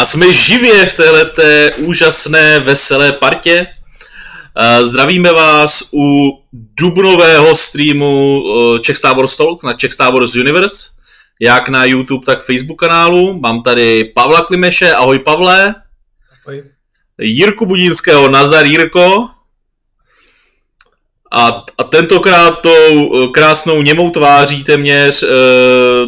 [0.00, 1.42] A jsme živě v této
[1.82, 3.66] úžasné, veselé partě.
[4.82, 8.44] Zdravíme vás u dubnového streamu
[8.80, 10.90] Czech Star Wars Talk na Czech Star Wars Universe,
[11.40, 13.40] jak na YouTube, tak Facebook kanálu.
[13.40, 15.74] Mám tady Pavla Klimeše, ahoj Pavle.
[16.44, 16.64] Ahoj.
[17.18, 19.28] Jirku Budínského, nazar Jirko.
[21.32, 25.28] A, a tentokrát tou krásnou němou tváří téměř, uh,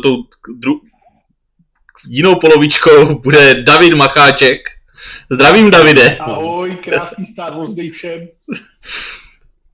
[0.02, 0.16] tou
[0.58, 0.80] dru,
[2.08, 4.68] jinou polovičkou bude David Macháček.
[5.30, 6.16] Zdravím, Davide.
[6.20, 8.28] Ahoj, krásný Star Wars Day všem.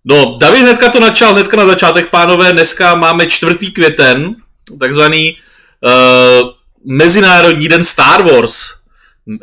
[0.05, 4.35] No, David hnedka to načal, hnedka na začátek, pánové, dneska máme čtvrtý květen,
[4.81, 5.37] takzvaný
[5.85, 6.51] uh,
[6.85, 8.75] Mezinárodní den Star Wars.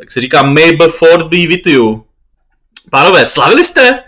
[0.00, 2.04] Jak se říká, May the Ford be with you.
[2.90, 4.02] Pánové, slavili jste?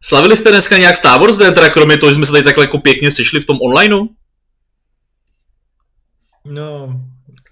[0.00, 2.64] Slavili jste dneska nějak Star Wars den, teda kromě toho, že jsme se tady takhle
[2.64, 4.06] jako pěkně sešli v tom onlineu?
[6.44, 7.00] No,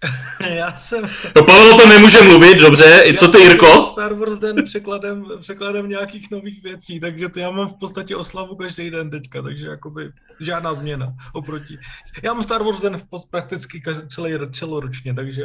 [0.50, 1.08] Já jsem...
[1.36, 3.02] No Pavel o tom nemůže mluvit, dobře.
[3.04, 3.84] I co ty, Jirko?
[3.92, 8.56] Star Wars den překladem, překladem nějakých nových věcí, takže to já mám v podstatě oslavu
[8.56, 11.78] každý den teďka, takže jakoby žádná změna oproti.
[12.22, 15.44] Já mám Star Wars den v post prakticky celý, celoročně, takže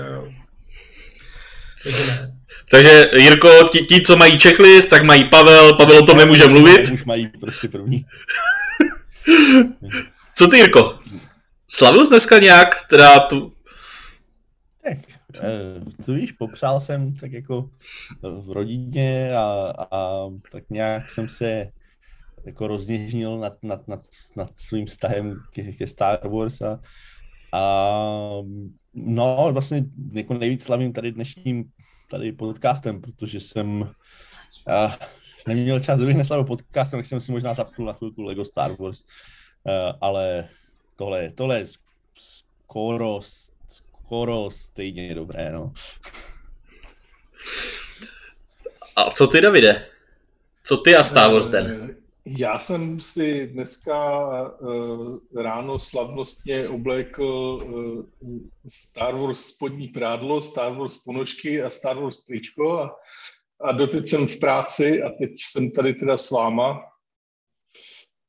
[1.83, 2.37] takže, ne.
[2.69, 6.89] Takže Jirko, ti, ti, co mají checklist, tak mají Pavel, Pavel o tom nemůže mluvit.
[6.93, 8.05] Už mají prostě první.
[10.35, 10.99] co ty, Jirko?
[11.67, 13.53] Slavil jsi dneska nějak, teda tu,
[16.05, 17.69] co víš, popřál jsem tak jako
[18.21, 21.67] v rodině a, a tak nějak jsem se
[22.45, 23.99] jako rozněžnil nad, nad, nad,
[24.35, 26.79] nad svým vztahem ke, ke Star Wars a,
[27.53, 27.61] a
[28.93, 31.65] no vlastně jako nejvíc slavím tady dnešním
[32.09, 33.91] tady podcastem, protože jsem
[34.67, 34.97] a,
[35.47, 39.03] neměl čas, kdybych neslavil podcastem, tak jsem si možná zapnul na chvilku Lego Star Wars,
[39.03, 40.49] uh, ale
[40.95, 41.65] tohle, tohle je
[42.15, 43.19] skoro
[44.07, 45.73] skoro stejně dobré, no.
[48.95, 49.85] A co ty, Davide?
[50.63, 51.95] Co ty a Star Wars ten?
[52.25, 54.19] Já jsem si dneska
[54.59, 62.25] uh, ráno slavnostně oblékl uh, Star Wars spodní prádlo, Star Wars ponožky a Star Wars
[62.25, 62.95] tričko a,
[63.61, 66.79] a doteď jsem v práci a teď jsem tady teda s váma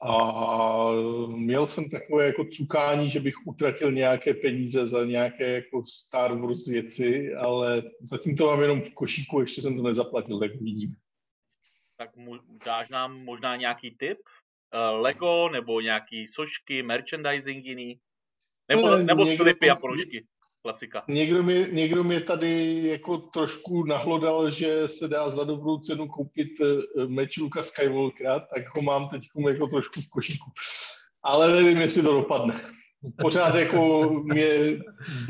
[0.00, 0.90] a
[1.26, 6.66] měl jsem takové jako cukání, že bych utratil nějaké peníze za nějaké jako Star Wars
[6.66, 10.96] věci, ale zatím to mám jenom v košíku, ještě jsem to nezaplatil, tak vidím.
[11.96, 14.18] Tak mu, dáš nám možná nějaký tip?
[14.74, 18.00] Uh, Lego nebo nějaký sošky, merchandising jiný?
[18.68, 20.26] Nebo, ne, nebo slipy a ponožky?
[20.68, 21.04] Klasika.
[21.08, 26.60] Někdo mě, někdo mě tady jako trošku nahlodal, že se dá za dobrou cenu koupit
[26.60, 30.50] eh, meč Luka Skywalkera, tak ho mám teď jako trošku v košíku.
[31.22, 32.60] Ale nevím, jestli to dopadne.
[33.20, 34.48] Pořád jako mě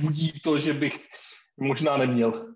[0.00, 1.06] budí to, že bych
[1.56, 2.54] možná neměl.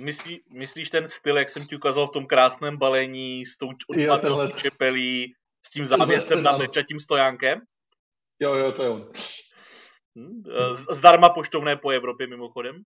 [0.00, 4.50] Myslí, myslíš ten styl, jak jsem ti ukázal v tom krásném balení s tou odpadnou
[4.50, 5.32] čepelí,
[5.66, 7.60] s tím závěsem na meč a tím stojánkem?
[8.40, 9.10] Jo, jo, to je on.
[10.16, 10.42] Hm?
[10.90, 12.82] Zdarma poštovné po Evropě mimochodem.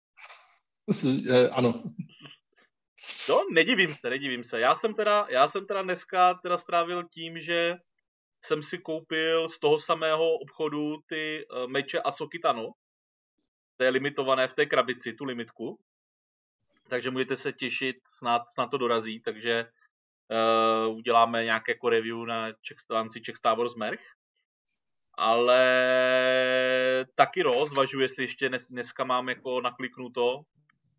[1.31, 1.83] Eh, ano.
[3.29, 4.61] No, nedivím se, nedivím se.
[4.61, 7.77] Já jsem teda, já jsem teda dneska teda strávil tím, že
[8.45, 12.73] jsem si koupil z toho samého obchodu ty uh, meče Asokitano.
[13.77, 15.79] To je limitované v té krabici, tu limitku.
[16.89, 19.67] Takže můžete se těšit, snad, snad to dorazí, takže
[20.87, 22.77] uh, uděláme nějaké jako review na Czech,
[23.23, 24.03] Czech Star Wars Merch
[25.17, 25.61] ale
[27.15, 30.41] taky zvažuji, jestli ještě dnes, dneska mám jako nakliknuto,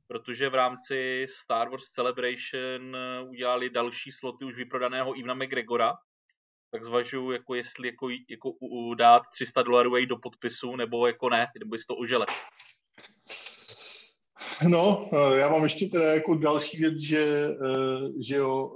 [0.08, 2.98] protože v rámci Star Wars Celebration
[3.30, 5.94] udělali další sloty už vyprodaného Ivna McGregora,
[6.72, 8.52] tak zvažuji, jako jestli jako, jako
[8.96, 12.26] dát 300 dolarů do podpisu, nebo jako ne, nebo jestli to užele.
[14.64, 18.74] No, eh, já mám ještě teda jako další věc, že, eh, že jo,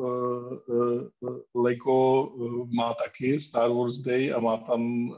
[0.70, 2.30] eh, Lego
[2.76, 5.12] má taky Star Wars Day a má tam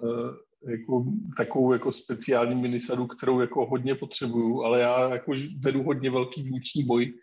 [0.67, 1.05] jako
[1.37, 6.83] takovou jako speciální minisadu, kterou jako hodně potřebuju, ale já jako vedu hodně velký vnitřní
[6.83, 7.13] boj,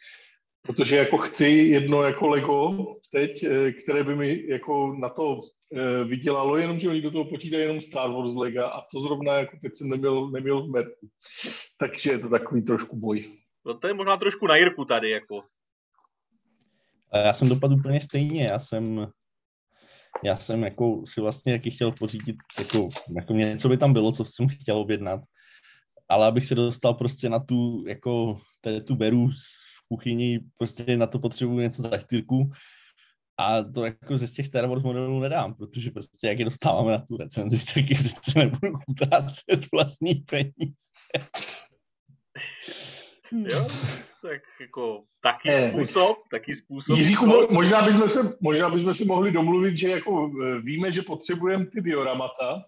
[0.62, 3.44] protože jako chci jedno jako Lego teď,
[3.82, 5.40] které by mi jako na to
[6.05, 9.73] vydělalo, jenomže oni do toho počítají jenom Star Wars Lega a to zrovna jako teď
[9.75, 11.09] jsem neměl, neměl v merku.
[11.79, 13.25] Takže je to takový trošku boj.
[13.67, 15.43] No to je možná trošku na Jirku tady, jako.
[17.15, 19.06] Já jsem dopadl úplně stejně, já jsem
[20.25, 24.25] já jsem jako si vlastně jaký chtěl pořídit, jako, jako něco by tam bylo, co
[24.25, 25.21] jsem chtěl objednat,
[26.09, 28.38] ale abych se dostal prostě na tu, jako,
[28.87, 32.50] tu beru v kuchyni, prostě na to potřebuji něco za čtyřku,
[33.38, 36.99] a to jako ze těch Star Wars modelů nedám, protože prostě jak je dostáváme na
[36.99, 40.93] tu recenzi, tak je přece nebudu utrácet vlastní peníze.
[43.32, 43.69] jo.
[44.23, 46.99] tak jako taky Ne, způsob, taky způsob.
[46.99, 51.02] Jiříku, mo- možná bychom, se, možná bychom si mohli domluvit, že jako eh, víme, že
[51.02, 52.64] potřebujeme ty dioramata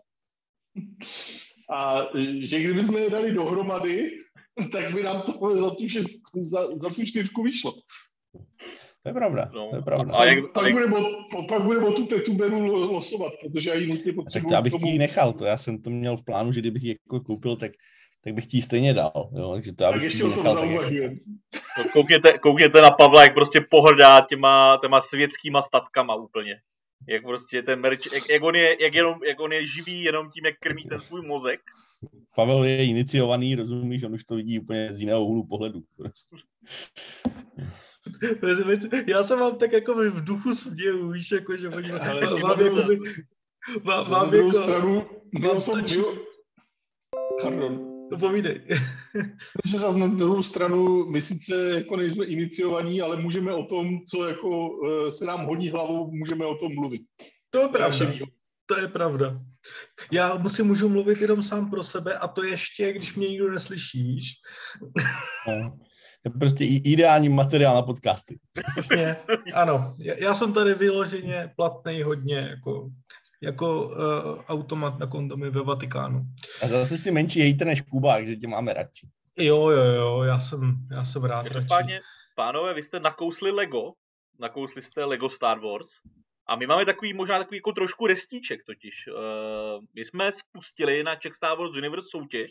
[1.71, 4.19] a eh, že kdybychom je dali dohromady,
[4.73, 7.75] tak by nám to za tu, šest, za, za tu čtyřku vyšlo.
[9.03, 10.15] To je pravda, No, to je pravda.
[10.15, 10.97] A jak, a Pak jak, budeme,
[11.49, 14.55] pak budeme o tu tetu Beru lo- losovat, protože já ji nutně Tak potřebuji to
[14.55, 14.87] já bych tomu.
[14.87, 17.73] ji nechal, to já jsem to měl v plánu, že kdybych ji jako koupil, tak,
[18.25, 19.13] tak bych ti ji stejně dal.
[19.39, 19.53] Jo?
[19.55, 21.15] Takže to já Tak bych ještě o tom nechal tak, zauvažujeme.
[21.79, 26.55] no, koukněte, koukněte na Pavla, jak prostě pohrdá těma, těma světskýma statkama úplně.
[27.09, 30.31] Jak prostě ten merch, jak, jak, on je, jak, jenom, jak on je živý jenom
[30.31, 31.61] tím, jak krmí ten svůj mozek.
[32.37, 35.81] Pavel je iniciovaný, rozumíš, on už to vidí úplně z jiného úhlu pohledu.
[35.97, 36.37] Prostě.
[39.07, 42.21] Já jsem vám tak jako v duchu směju, víš, jako, že možná, Ale
[42.57, 43.05] druhou- jako,
[44.03, 45.07] Za vám druhou jako, stranu,
[45.43, 46.01] tom, stačí-
[47.43, 47.87] Pardon.
[48.11, 48.67] to povídej.
[49.65, 54.25] Že za na druhou stranu my sice jako nejsme iniciovaní, ale můžeme o tom, co
[54.29, 54.71] jako
[55.07, 57.03] eh, se nám hodí hlavou, můžeme o tom mluvit.
[57.51, 58.07] To je pravda.
[58.67, 59.41] To je pravda.
[60.13, 64.03] Já si můžu mluvit jenom sám pro sebe a to ještě, když mě nikdo neslyší,
[64.03, 64.33] víš?
[65.49, 65.79] No.
[66.25, 68.39] Je prostě ideální materiál na podcasty.
[68.71, 69.17] Přesně,
[69.55, 69.95] ano.
[69.99, 72.89] Já, já jsem tady vyloženě platný hodně jako,
[73.41, 73.95] jako uh,
[74.49, 76.23] automat na kondomy ve Vatikánu.
[76.63, 79.07] A zase si menší hater než Kubák, že tě máme radši.
[79.39, 81.55] Jo, jo, jo, já jsem, já jsem rád radši.
[81.55, 82.01] Každopádně,
[82.37, 83.93] pánové, vy jste nakousli Lego,
[84.39, 85.89] nakousli jste Lego Star Wars
[86.49, 89.09] a my máme takový, možná takový jako trošku restíček totiž.
[89.09, 92.51] Uh, my jsme spustili na Czech Star Wars Universe soutěž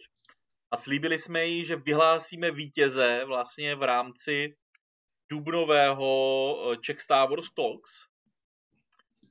[0.71, 4.55] a slíbili jsme jí, že vyhlásíme vítěze vlastně v rámci
[5.29, 7.91] dubnového eh, Czech Star Wars Talks.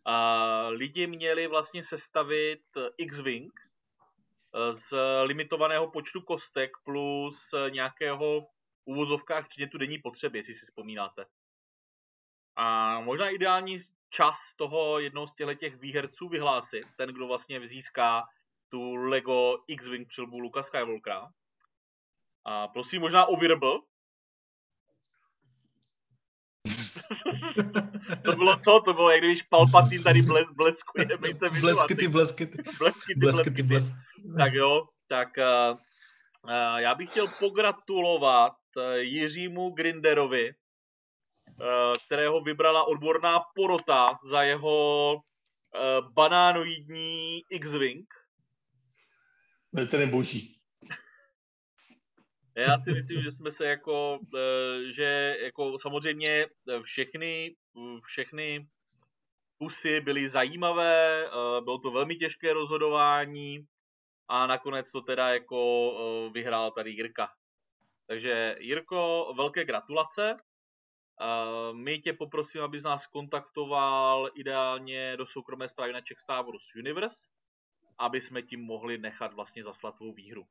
[0.04, 8.46] A lidi měli vlastně sestavit eh, X-Wing eh, z limitovaného počtu kostek plus nějakého
[8.84, 11.24] uvozovkách předmětu denní potřeby, jestli si vzpomínáte.
[12.56, 13.76] A možná ideální
[14.10, 18.22] čas toho jednoho z těchto těch výherců vyhlásit, ten, kdo vlastně získá
[18.68, 21.28] tu Lego X-Wing přilbu Luka Skywalkera.
[22.44, 23.80] A prosím možná o virbl.
[28.24, 28.80] to bylo co?
[28.80, 31.06] To bylo, jak když Palpatine tady bles, bleskuje,
[31.60, 33.94] Blesky ty, blesky ty, blesky ty, blesky ty, blesky.
[34.38, 35.76] tak jo, tak uh,
[36.44, 41.66] uh, já bych chtěl pogratulovat uh, Jiřímu Grinderovi, uh,
[42.06, 48.17] kterého vybrala odborná porota za jeho uh, banánoidní X-Wing.
[49.72, 50.58] Ne, ten je boží.
[52.58, 57.56] Já si myslím, že jsme se jako, eh, že jako samozřejmě eh, všechny,
[58.04, 58.68] všechny
[59.58, 63.66] kusy byly zajímavé, eh, bylo to velmi těžké rozhodování
[64.28, 67.28] a nakonec to teda jako vyhrál tady Jirka.
[68.06, 70.36] Takže Jirko, velké gratulace.
[71.72, 77.28] My tě poprosím, abys nás kontaktoval ideálně do soukromé zprávy na Czech Star Wars Universe,
[77.98, 80.46] aby jsme tím mohli nechat vlastně zaslat tvou výhru.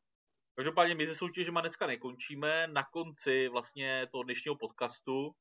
[0.55, 2.67] Každopádně my se soutěžema dneska nekončíme.
[2.67, 5.31] Na konci vlastně toho dnešního podcastu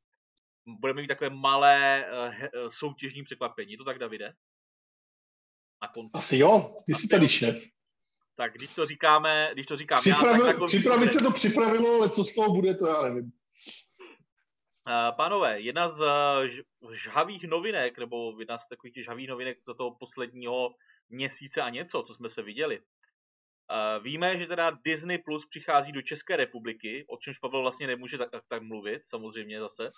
[0.66, 3.72] budeme mít takové malé eh, eh, soutěžní překvapení.
[3.72, 4.32] Je to tak, Davide?
[5.82, 6.10] Na konci.
[6.14, 7.56] Asi jo, ty jsi tady šéf.
[8.36, 11.32] Tak když to říkáme, když to říkám já, tak Připravil, na konci připravit se to
[11.32, 13.32] připravilo, ale co z toho bude, to já nevím.
[14.88, 16.04] Eh, Pánové, jedna z
[16.92, 20.74] žhavých novinek, nebo jedna z takových těch žhavých novinek za toho posledního
[21.08, 22.80] měsíce a něco, co jsme se viděli.
[24.02, 28.30] Víme, že teda Disney Plus přichází do České republiky, o čemž Pavel vlastně nemůže tak,
[28.30, 29.90] tak, tak mluvit, samozřejmě zase.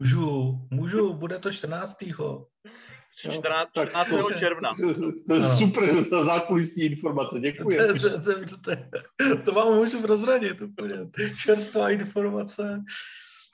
[0.00, 1.96] Můžu, můžu, bude to 14.
[3.18, 4.08] 14, Tak 14.
[4.10, 4.72] to- června.
[5.28, 5.48] To je Ano.
[5.58, 7.76] super za zákulisní informace, To, děkuji.
[7.76, 10.94] to, to, to, to vám můžu prozradit úplně.
[11.42, 12.82] Čerstvá informace.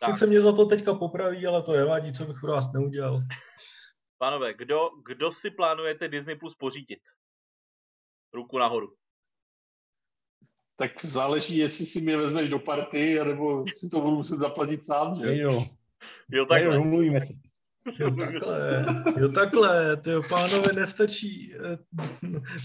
[0.01, 0.11] Tak.
[0.11, 3.19] Sice mě za to teďka popraví, ale to nevadí, co bych pro vás neudělal.
[4.25, 6.99] Pánové, kdo, kdo si plánujete Disney Plus pořídit?
[8.35, 8.95] Ruku nahoru.
[10.77, 15.17] Tak záleží, jestli si mě vezmeš do party, anebo si to budu muset zaplatit sám,
[15.17, 15.37] že?
[15.37, 15.65] Jo,
[16.31, 16.47] Jo, takhle.
[16.47, 16.77] takhle.
[16.77, 17.33] domluvíme se.
[17.99, 18.85] Jo takhle,
[19.19, 21.79] jo takhle, ty pánové nestačí, eh,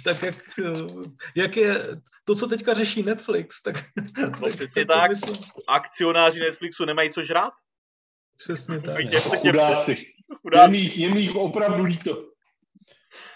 [0.03, 0.71] tak jak, eh,
[1.35, 1.75] jak je
[2.23, 3.75] to, co teďka řeší Netflix, tak,
[4.15, 5.11] tak přesně to tak.
[5.11, 5.35] myslím.
[5.67, 7.53] Akcionáři Netflixu nemají co žrát?
[8.37, 8.97] Přesně tak.
[9.41, 10.18] Chudáci.
[10.31, 10.71] Je Chudák.
[10.71, 12.29] mi, jich- je mi jich opravdu líto.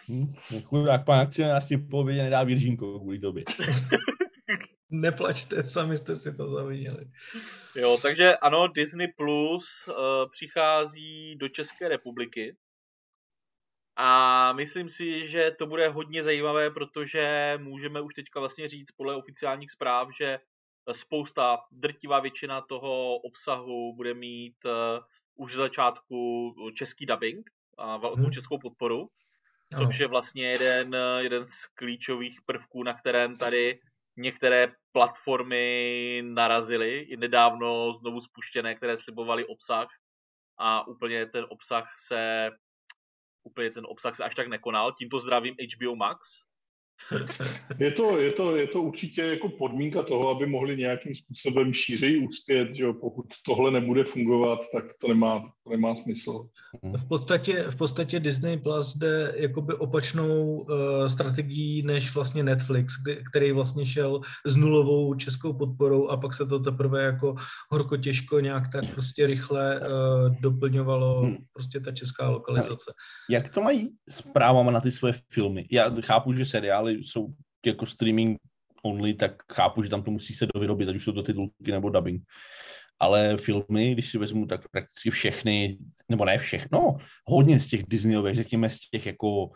[0.10, 0.34] Hm?
[0.64, 3.44] Chudák pan akcionář si po obědě nedá viržínko kvůli tobě.
[4.90, 7.02] Neplačte, sami jste si to zavinili.
[7.76, 9.96] Jo, takže ano, Disney Plus uh,
[10.32, 12.56] přichází do České republiky.
[13.96, 19.16] A myslím si, že to bude hodně zajímavé, protože můžeme už teďka vlastně říct podle
[19.16, 20.40] oficiálních zpráv, že
[20.92, 24.72] spousta, drtivá většina toho obsahu bude mít uh,
[25.36, 28.32] už z začátku český dubbing a velkou hmm.
[28.32, 29.10] českou podporu,
[29.78, 33.80] což je vlastně jeden, jeden z klíčových prvků, na kterém tady
[34.18, 39.88] některé platformy narazily, i nedávno znovu spuštěné, které slibovaly obsah
[40.58, 42.52] a úplně ten obsah se
[43.44, 44.94] úplně ten obsah se až tak nekonal.
[44.94, 46.44] Tímto zdravím HBO Max,
[47.80, 52.28] je to, je, to, je to určitě jako podmínka toho, aby mohli nějakým způsobem šířeji
[52.28, 52.94] uspět, že jo?
[52.94, 56.48] pokud tohle nebude fungovat, tak to nemá, to nemá smysl.
[56.98, 62.94] V podstatě, v podstatě Disney Plus jde jakoby opačnou uh, strategií než vlastně Netflix,
[63.32, 67.36] který vlastně šel s nulovou českou podporou a pak se to teprve jako
[67.72, 69.86] horko těžko nějak tak prostě rychle uh,
[70.42, 71.38] doplňovalo hmm.
[71.54, 72.94] prostě ta česká lokalizace.
[73.30, 75.66] Jak to mají s právama na ty své filmy?
[75.72, 76.46] Já chápu, že
[76.84, 77.34] seriály jsou
[77.66, 78.38] jako streaming
[78.84, 81.90] only, tak chápu, že tam to musí se dovyrobit, ať už jsou to titulky nebo
[81.90, 82.22] dubbing.
[83.00, 85.78] Ale filmy, když si vezmu, tak prakticky všechny,
[86.10, 86.98] nebo ne všechno,
[87.28, 89.52] hodně z těch Disneyových, řekněme z těch jako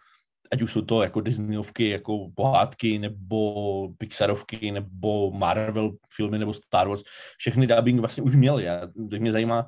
[0.52, 6.88] ať už jsou to jako Disneyovky, jako pohádky, nebo Pixarovky, nebo Marvel filmy, nebo Star
[6.88, 7.04] Wars,
[7.38, 8.64] všechny dubbing vlastně už měli.
[8.64, 9.68] Já, tak mě zajímá,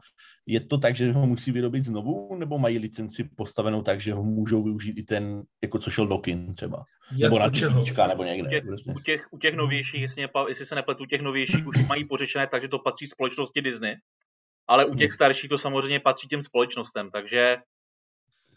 [0.49, 4.23] je to tak, že ho musí vyrobit znovu, nebo mají licenci postavenou tak, že ho
[4.23, 6.83] můžou využít i ten, jako co šel do kin třeba?
[7.11, 7.85] Jak nebo na čeho?
[8.07, 8.47] nebo někde.
[8.47, 8.91] U těch, prostě.
[8.91, 12.05] u těch, u těch novějších, jestli, nepa, jestli se nepletu, u těch novějších už mají
[12.05, 13.95] pořečené tak, že to patří společnosti Disney,
[14.67, 15.15] ale u těch hmm.
[15.15, 17.57] starších to samozřejmě patří těm společnostem, takže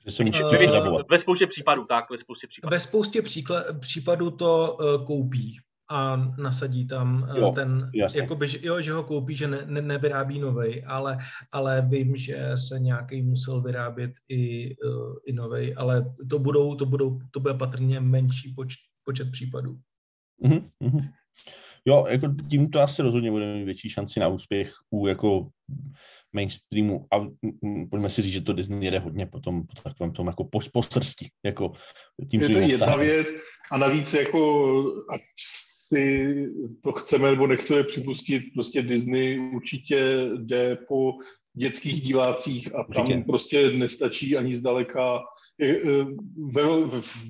[0.07, 2.71] že se může uh, ve spoustě případů, tak, ve spoustě případů.
[2.71, 3.23] Ve spoustě
[3.81, 5.59] případů to uh, koupí
[5.93, 9.83] a nasadí tam uh, jo, ten, jakoby, že, jo, že ho koupí, že ne, ne,
[9.83, 11.19] nevyrábí novej, ale,
[11.53, 16.87] ale vím, že se nějaký musel vyrábět i, uh, i novej, ale to budou, to
[16.87, 19.79] budou, to bude patrně menší poč, počet případů.
[20.45, 21.13] Mm-hmm.
[21.85, 25.49] Jo, jako tím to asi rozhodně bude mít větší šanci na úspěch u jako
[26.33, 27.27] mainstreamu a
[27.91, 30.83] pojďme si říct, že to Disney jede hodně potom po takovém tom jako po, po
[30.83, 31.29] srsti.
[31.45, 31.73] Jako
[32.31, 33.29] tím je to jedna věc
[33.73, 34.83] a navíc jako
[35.15, 35.21] ať
[35.93, 36.35] si
[36.83, 41.13] to chceme nebo nechceme připustit, prostě Disney určitě jde po
[41.55, 43.25] dětských divácích a tam Určitě.
[43.27, 45.21] prostě nestačí ani zdaleka
[45.63, 45.75] e,
[46.53, 46.63] ve,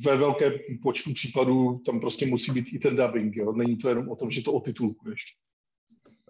[0.04, 3.52] ve velké počtu případů tam prostě musí být i ten dubbing, jo?
[3.52, 5.22] Není to jenom o tom, že to otitulkuješ.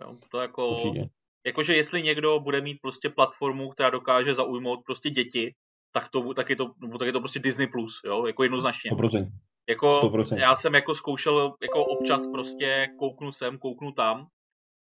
[0.00, 1.08] Jo, to jako, Určitě.
[1.46, 5.54] jakože jestli někdo bude mít prostě platformu, která dokáže zaujmout prostě děti,
[5.92, 8.90] tak, to, tak, je, to, tak je to prostě Disney+, Plus, jo, jako jednoznačně.
[8.90, 9.28] 100%.
[9.68, 10.38] Jako, 100%.
[10.38, 14.26] já jsem jako zkoušel, jako občas prostě kouknu sem, kouknu tam,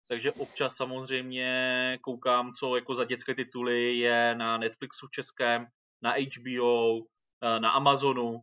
[0.08, 5.66] takže občas samozřejmě koukám, co jako za dětské tituly je na Netflixu českém,
[6.02, 6.98] na HBO,
[7.42, 8.40] eh, na Amazonu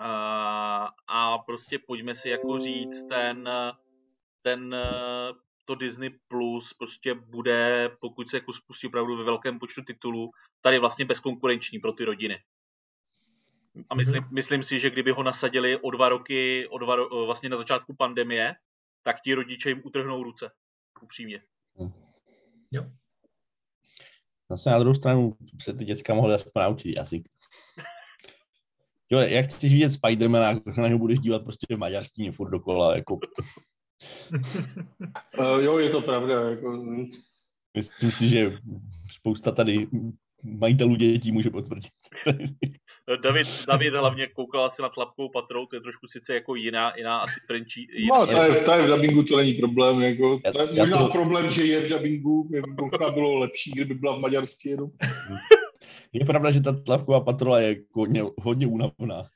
[0.00, 3.48] eh, a prostě pojďme si jako říct ten,
[4.42, 5.32] ten eh,
[5.64, 10.30] to Disney Plus prostě bude, pokud se jako spustí opravdu ve velkém počtu titulů,
[10.60, 12.38] tady vlastně bezkonkurenční pro ty rodiny.
[13.90, 14.32] A myslím, mm-hmm.
[14.32, 18.54] myslím si, že kdyby ho nasadili o dva roky, o dva, vlastně na začátku pandemie,
[19.02, 20.50] tak ti rodiče jim utrhnou ruce.
[21.02, 21.42] Upřímně.
[21.80, 21.92] Hm.
[22.72, 22.82] Jo.
[24.50, 27.28] Zase na druhou stranu se ty děcka mohly aspoň naučit jazyk.
[29.10, 32.96] Jo, jak chceš vidět Spidermana, tak na něho budeš dívat prostě v maďarštině furt dokola,
[32.96, 33.14] jako...
[35.38, 36.84] uh, jo, je to pravda, jako...
[37.76, 38.58] Myslím si, že
[39.10, 39.86] spousta tady
[40.42, 41.92] majitelů dětí může potvrdit.
[43.16, 47.18] David, David hlavně koukal asi na tlapkou patrou, to je trošku sice jako jiná, jiná
[47.18, 47.88] asi Frenčí.
[48.10, 50.00] No, to je, to je v dubbingu, to není problém.
[50.00, 51.08] Jako, to je možná to...
[51.08, 52.62] problém, že je v dubbingu, by
[53.14, 54.90] bylo lepší, kdyby byla v maďarské jenom.
[56.12, 59.26] Je pravda, že ta tlapková patrola je hodně, hodně únavná.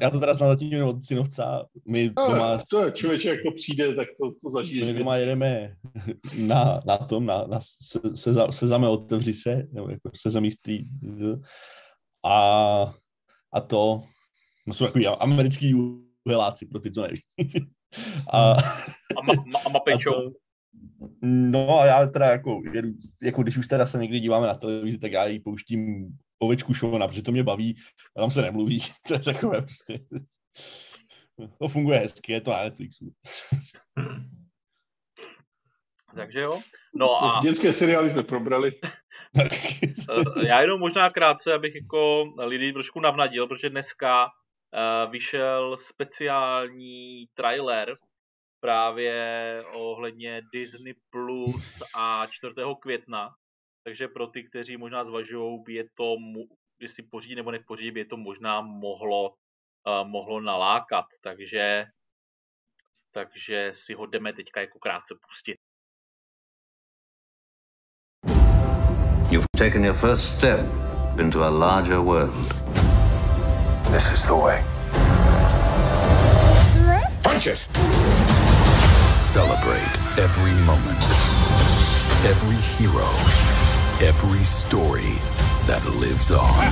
[0.00, 1.66] Já to teda snad zatím od synovca.
[1.88, 4.88] My doma, to je člověk, jak to přijde, tak to, to zažiješ.
[4.88, 5.74] My doma jedeme
[6.46, 10.88] na, na tom, na, na se, se, se zame otevři se, nebo jako se zamístí.
[12.24, 12.94] A,
[13.52, 14.02] a to
[14.66, 15.74] no jsou takový americký
[16.24, 17.20] uheláci, pro ty, co neví.
[18.32, 20.32] a, a, ma, ma, a mapečou.
[21.22, 22.60] No a já teda jako,
[23.22, 27.08] jako když už teda se někdy díváme na televizi, tak já ji pouštím ovečku Šona,
[27.08, 27.76] protože to mě baví
[28.16, 28.80] a tam se nemluví.
[29.06, 29.98] To je takové prostě.
[31.58, 33.12] To funguje hezky, je to na Netflixu.
[36.16, 36.60] Takže jo.
[36.94, 37.40] No a...
[37.42, 38.72] Dětské seriály jsme probrali.
[39.38, 47.26] Eh, já jenom možná krátce, abych jako lidi trošku navnadil, protože dneska uh, vyšel speciální
[47.34, 47.96] trailer
[48.60, 52.54] právě ohledně Disney Plus a 4.
[52.80, 53.30] května.
[53.84, 56.16] Takže pro ty, kteří možná zvažují, by je to,
[56.80, 61.04] jestli pořídí nebo nepořídí, by je to možná mohlo, uh, mohlo nalákat.
[61.22, 61.84] Takže
[63.14, 65.56] takže si ho jdeme teďka jako krátce pustit.
[69.62, 70.58] Taken your first step
[71.20, 72.50] into a larger world.
[73.92, 74.60] This is the way.
[77.22, 77.58] Punch it!
[79.20, 81.04] Celebrate every moment,
[82.26, 83.06] every hero,
[84.10, 85.14] every story
[85.68, 86.64] that lives on.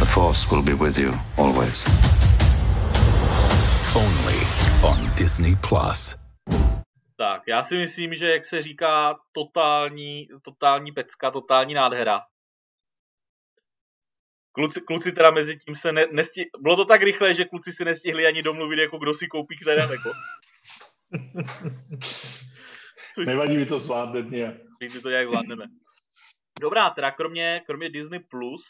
[0.00, 1.84] The Force will be with you always.
[3.94, 4.40] Only
[4.82, 6.16] on Disney Plus.
[7.18, 12.20] Tak, já si myslím, že jak se říká, totální, totální pecka, totální nádhera.
[14.52, 16.44] Kluci, kluci teda mezi tím se ne, nesti...
[16.60, 19.82] Bylo to tak rychle, že kluci si nestihli ani domluvit, jako kdo si koupí které
[19.82, 20.10] jako.
[23.14, 24.54] Což Nevadí, my to zvládneme nějak.
[24.80, 25.64] my to nějak zvládneme.
[26.60, 28.62] Dobrá, teda kromě, kromě Disney+, Plus,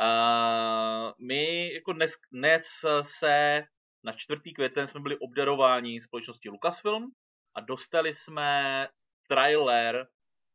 [0.00, 2.66] uh, my jako dnes, dnes
[3.02, 3.64] se
[4.04, 4.40] na 4.
[4.54, 7.12] květen jsme byli obdarováni společností Lucasfilm
[7.58, 8.88] a dostali jsme
[9.28, 10.06] trailer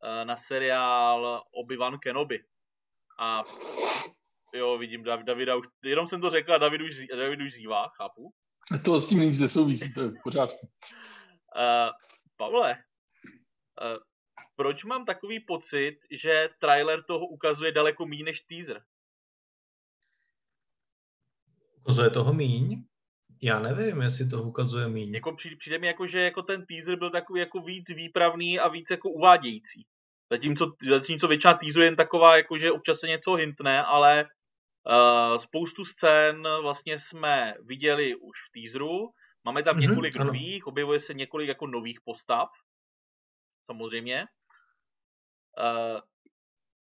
[0.03, 2.45] uh, na seriál Obi-Wan Kenobi.
[3.19, 3.43] A
[4.53, 7.53] jo, vidím Dav- Davida už, jenom jsem to řekl a David už, zí- David už
[7.53, 8.33] zívá, chápu.
[8.85, 10.67] To s tím nic nesouvisí, to je v pořádku.
[11.55, 11.91] Uh,
[12.37, 13.97] Pavle, uh,
[14.55, 18.83] proč mám takový pocit, že trailer toho ukazuje daleko méně než teaser?
[21.81, 22.85] Ukazuje toho míň?
[23.45, 25.13] Já nevím, jestli to ukazuje míň.
[25.13, 28.67] Jako přijde, přijde mi jako, že jako ten teaser byl takový jako víc výpravný a
[28.67, 29.85] víc jako uvádějící.
[30.31, 35.37] Zatímco, zatímco většina teaseru je jen taková, jako že občas se něco hintne, ale uh,
[35.37, 39.09] spoustu scén vlastně jsme viděli už v teaseru.
[39.43, 40.25] Máme tam Mhm, několik ano.
[40.25, 42.49] nových, objevuje se několik jako nových postav.
[43.65, 44.25] Samozřejmě.
[45.59, 45.99] Uh,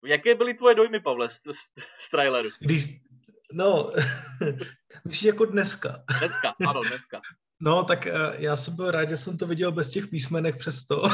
[0.06, 2.48] jaké byly tvoje dojmy, Pavle, z, z, z traileru?
[2.60, 2.84] Když,
[3.54, 3.92] no,
[5.04, 6.04] myslíš jako dneska.
[6.18, 7.20] Dneska, ano, dneska.
[7.60, 11.02] No, tak eh, já jsem byl rád, že jsem to viděl bez těch písmenek přesto.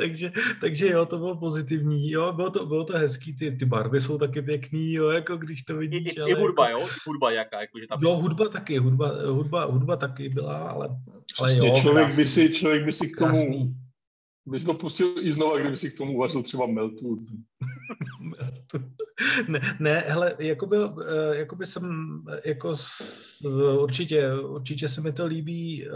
[0.00, 4.00] takže, takže jo, to bylo pozitivní, jo, bylo to, bylo to hezký, ty, ty barvy
[4.00, 6.16] jsou taky pěkný, jo, jako když to I, vidíš.
[6.16, 6.88] i, ale i hudba, jako, jo?
[7.06, 7.98] Hudba jaká, jakože tam...
[8.02, 10.88] Jo, hudba taky, hudba, hudba, hudba taky byla, ale,
[11.40, 13.76] ale jo, člověk, krásný, by si, člověk by si k tomu, krásný.
[14.46, 17.26] by si to pustil i znova, kdyby si k tomu uvařil třeba meltu.
[19.48, 22.76] ne, ne, hele, jakoby, eh, jakoby jsem, eh, jako
[23.78, 25.90] určitě, určitě se mi to líbí, eh,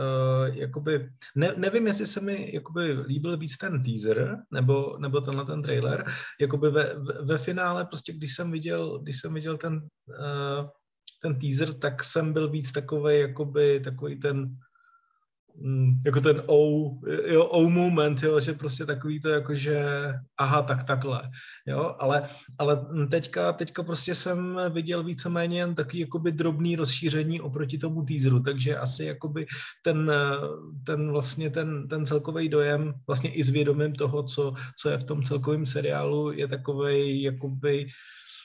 [0.52, 5.62] jakoby, ne, nevím, jestli se mi jakoby líbil víc ten teaser, nebo, nebo tenhle ten
[5.62, 6.04] trailer,
[6.40, 9.81] jakoby ve, ve, finále prostě, když jsem viděl, když jsem viděl ten,
[11.22, 14.57] ten teaser, tak jsem byl víc takový, jakoby, takový ten,
[16.07, 16.92] jako ten oh,
[17.27, 19.85] jo, oh moment, jo, že prostě takový to jako, že
[20.38, 21.23] aha, tak takhle,
[21.66, 22.23] jo, ale,
[22.59, 28.40] ale teďka, teďka prostě jsem viděl víceméně jen takový jakoby drobný rozšíření oproti tomu teaseru,
[28.40, 29.47] takže asi jakoby
[29.83, 30.12] ten,
[30.87, 35.05] ten vlastně ten, ten celkový dojem, vlastně i s vědomím toho, co, co je v
[35.05, 37.87] tom celkovém seriálu, je takovej jakoby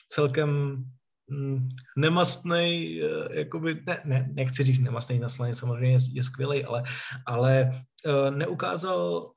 [0.08, 0.84] celkem
[1.28, 6.82] mm, nemastnej, eh, jakoby, ne, ne, nechci říct nemastnej, naslaný samozřejmě je, je skvělý, ale,
[7.26, 7.70] ale
[8.06, 9.30] eh, neukázal,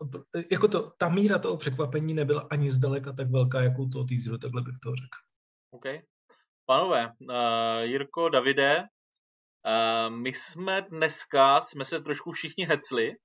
[0.52, 4.38] jako to, ta míra toho překvapení nebyla ani zdaleka tak velká, jako u toho teaseru,
[4.38, 5.17] takhle bych to řekl.
[5.71, 5.86] OK.
[6.65, 13.15] Pánové, uh, Jirko, Davide, uh, my jsme dneska, jsme se trošku všichni hecli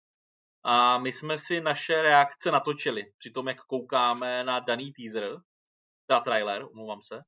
[0.64, 5.36] a my jsme si naše reakce natočili při tom, jak koukáme na daný teaser,
[6.06, 7.20] teda trailer, omlouvám se,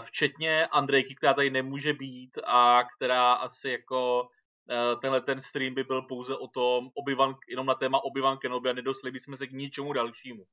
[0.00, 5.84] včetně Andrejky, která tady nemůže být a která asi jako uh, tenhle ten stream by
[5.84, 9.52] byl pouze o tom, obyvan, jenom na téma Obi-Wan Kenobi a nedostali bychom se k
[9.52, 10.44] ničemu dalšímu.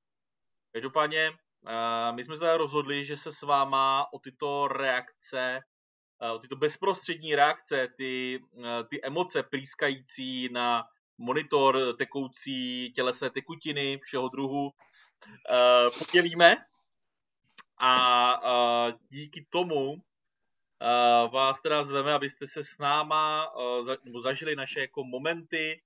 [0.71, 5.59] Každopádně uh, my jsme se rozhodli, že se s váma o tyto reakce,
[6.21, 8.43] uh, o tyto bezprostřední reakce, ty,
[8.89, 10.83] ty emoce prýskající na
[11.17, 14.71] monitor, tekoucí tělesné tekutiny všeho druhu, uh,
[15.99, 16.57] podělíme
[17.81, 20.03] a díky tomu
[21.31, 23.53] vás teda zveme, abyste se s náma
[24.23, 25.81] zažili naše jako momenty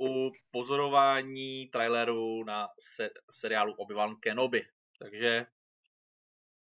[0.00, 4.68] u pozorování traileru na se, seriálu Obi-Wan Kenobi.
[4.98, 5.46] Takže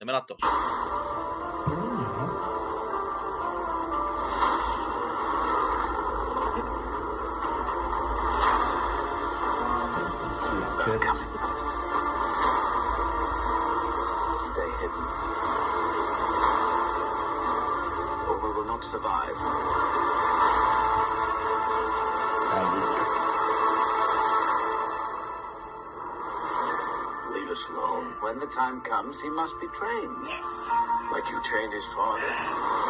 [0.01, 0.37] jdeme na to.
[18.97, 19.37] Survive.
[27.35, 28.15] Leave us alone.
[28.21, 30.17] When the time comes, he must be trained.
[30.25, 32.86] Yes, yes, Like you trained his father.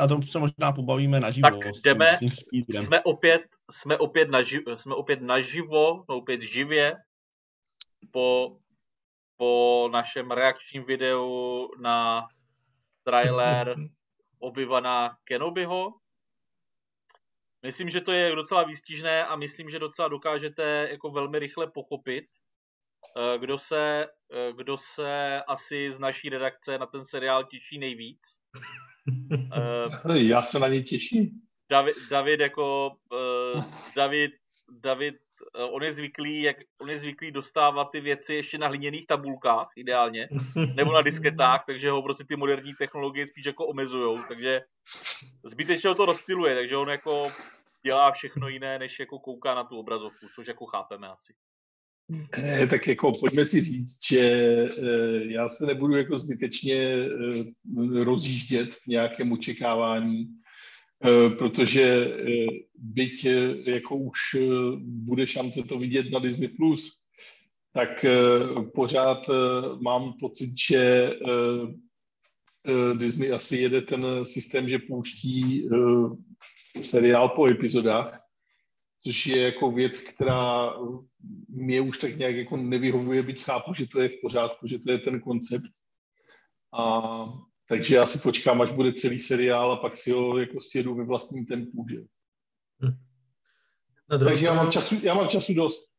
[0.00, 1.50] A tom se možná pobavíme naživo.
[1.50, 2.18] Tak jdeme.
[2.68, 6.96] Jsme opět, jsme opět, naži, jsme opět naživo, no opět živě
[8.10, 8.56] po,
[9.36, 12.28] po našem reakčním videu na
[13.04, 13.74] trailer
[14.42, 15.92] Obi-Wana Kenobiho.
[17.62, 22.24] Myslím, že to je docela výstižné a myslím, že docela dokážete jako velmi rychle pochopit,
[23.16, 28.20] eh, kdo se, eh, kdo se asi z naší redakce na ten seriál těší nejvíc.
[30.10, 31.30] Eh, Já se na ně těším.
[31.70, 33.64] David, David jako uh,
[33.96, 34.32] David,
[34.70, 35.14] David
[35.58, 39.68] uh, on je zvyklý, jak, on je zvyklý dostávat ty věci ještě na hliněných tabulkách
[39.76, 40.28] ideálně,
[40.74, 44.60] nebo na disketách, takže ho prostě ty moderní technologie spíš jako omezujou, takže
[45.44, 47.24] zbytečně ho to rozptiluje, takže on jako
[47.82, 51.34] dělá všechno jiné, než jako kouká na tu obrazovku, což jako chápeme asi.
[52.32, 58.74] Eh, Tak jako pojďme si říct, že eh, já se nebudu jako zbytečně eh, rozjíždět
[58.74, 60.26] v nějakém očekávání,
[61.38, 62.06] protože
[62.74, 63.26] byť
[63.66, 64.18] jako už
[64.80, 67.00] bude šance to vidět na Disney+, Plus,
[67.72, 68.04] tak
[68.74, 69.30] pořád
[69.82, 71.12] mám pocit, že
[72.98, 75.68] Disney asi jede ten systém, že pouští
[76.80, 78.20] seriál po epizodách,
[79.02, 80.74] což je jako věc, která
[81.48, 84.92] mě už tak nějak jako nevyhovuje, byť chápu, že to je v pořádku, že to
[84.92, 85.70] je ten koncept.
[86.78, 87.24] A
[87.68, 91.04] takže já si počkám, až bude celý seriál a pak si ho jako sjedu ve
[91.04, 91.86] vlastním tempu.
[91.90, 91.96] Že?
[94.10, 95.89] Na druhou Takže já mám, času, já mám času dost.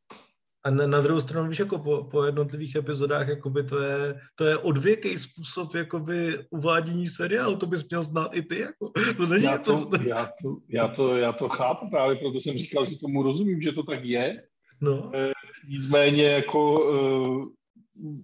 [0.63, 4.45] A na, na druhou stranu, víš, jako po, po jednotlivých epizodách, jakoby to je, to
[4.45, 8.91] je odvěký způsob jakoby uvádění seriálu, to bys měl znát i ty, jako.
[9.17, 12.57] To není Já to, to, já, to, já, to, já to chápu právě, proto jsem
[12.57, 14.43] říkal, že tomu rozumím, že to tak je.
[14.81, 15.11] no.
[15.69, 17.45] Nicméně jako uh,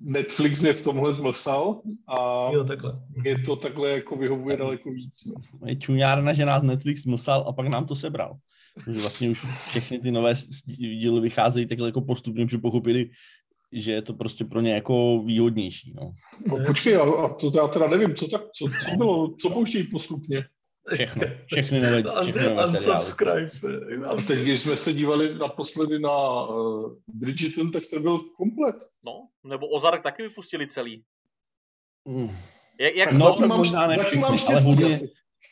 [0.01, 2.99] Netflix mě v tomhle zmlsal a Jo, takhle.
[3.23, 5.33] mě to takhle jako vyhovuje daleko víc.
[5.65, 8.37] Je čuňárna, že nás Netflix mlsal a pak nám to sebral.
[8.85, 10.33] Protože vlastně už všechny ty nové
[10.77, 13.09] díly vycházejí takhle jako postupně, protože pochopili,
[13.71, 15.93] že je to prostě pro ně jako výhodnější.
[15.95, 16.11] No.
[16.47, 19.83] No, počkej, a, a to já teda nevím, co, tak, co, co bylo, co pouštějí
[19.87, 20.45] postupně.
[20.93, 21.23] Všechno.
[21.45, 23.05] Všechny nové, všechny nové seriály.
[24.05, 28.75] A teď, když jsme se dívali naposledy na uh, Bridgerton, tak to byl komplet.
[29.05, 31.03] No, nebo Ozark taky vypustili celý.
[32.07, 32.29] Mm.
[32.79, 33.39] Jak, jak No, to?
[33.39, 35.07] tak možná ne zatím mám ale hodně- asi.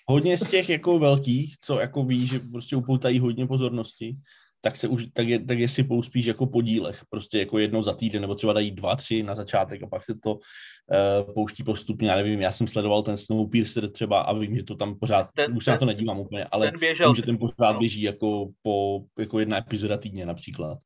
[0.05, 4.17] Hodně z těch jako velkých, co jako ví, že prostě upoutají hodně pozornosti,
[4.65, 7.83] tak se už, tak je, tak je si pouspíš jako po dílech, prostě jako jednou
[7.83, 11.63] za týden, nebo třeba dají dva, tři na začátek a pak se to uh, pouští
[11.63, 15.27] postupně, já nevím, já jsem sledoval ten Snowpiercer třeba a vím, že to tam pořád,
[15.35, 17.09] Ten- ten, už se na to ten- nedívám úplně, ale ten běžel.
[17.09, 17.79] vím, že ten pořád no.
[17.79, 20.77] běží jako po, jako jedna epizoda týdně například.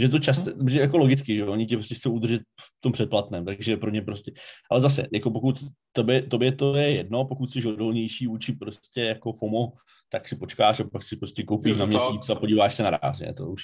[0.00, 3.44] Že to často, že jako logicky, že oni tě prostě chcou udržet v tom předplatném,
[3.44, 4.32] takže pro ně prostě,
[4.70, 9.32] ale zase, jako pokud tobě, tobě to je jedno, pokud jsi odolnější vůči prostě jako
[9.32, 9.72] FOMO,
[10.12, 11.88] tak si počkáš a pak si prostě koupíš na tak.
[11.88, 13.62] měsíc a podíváš se naraz, je to už.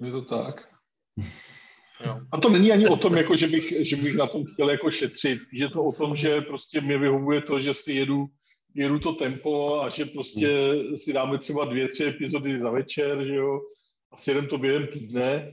[0.00, 0.68] Je to tak.
[2.04, 2.20] Jo.
[2.32, 4.90] A to není ani o tom, jako, že, bych, že bych na tom chtěl jako
[4.90, 5.38] šetřit.
[5.52, 8.26] Je to o tom, že prostě mě vyhovuje to, že si jedu,
[8.74, 10.48] jedu to tempo a že prostě
[10.96, 13.60] si dáme třeba dvě, tři epizody za večer, že jo,
[14.12, 15.52] a sjedem to během týdne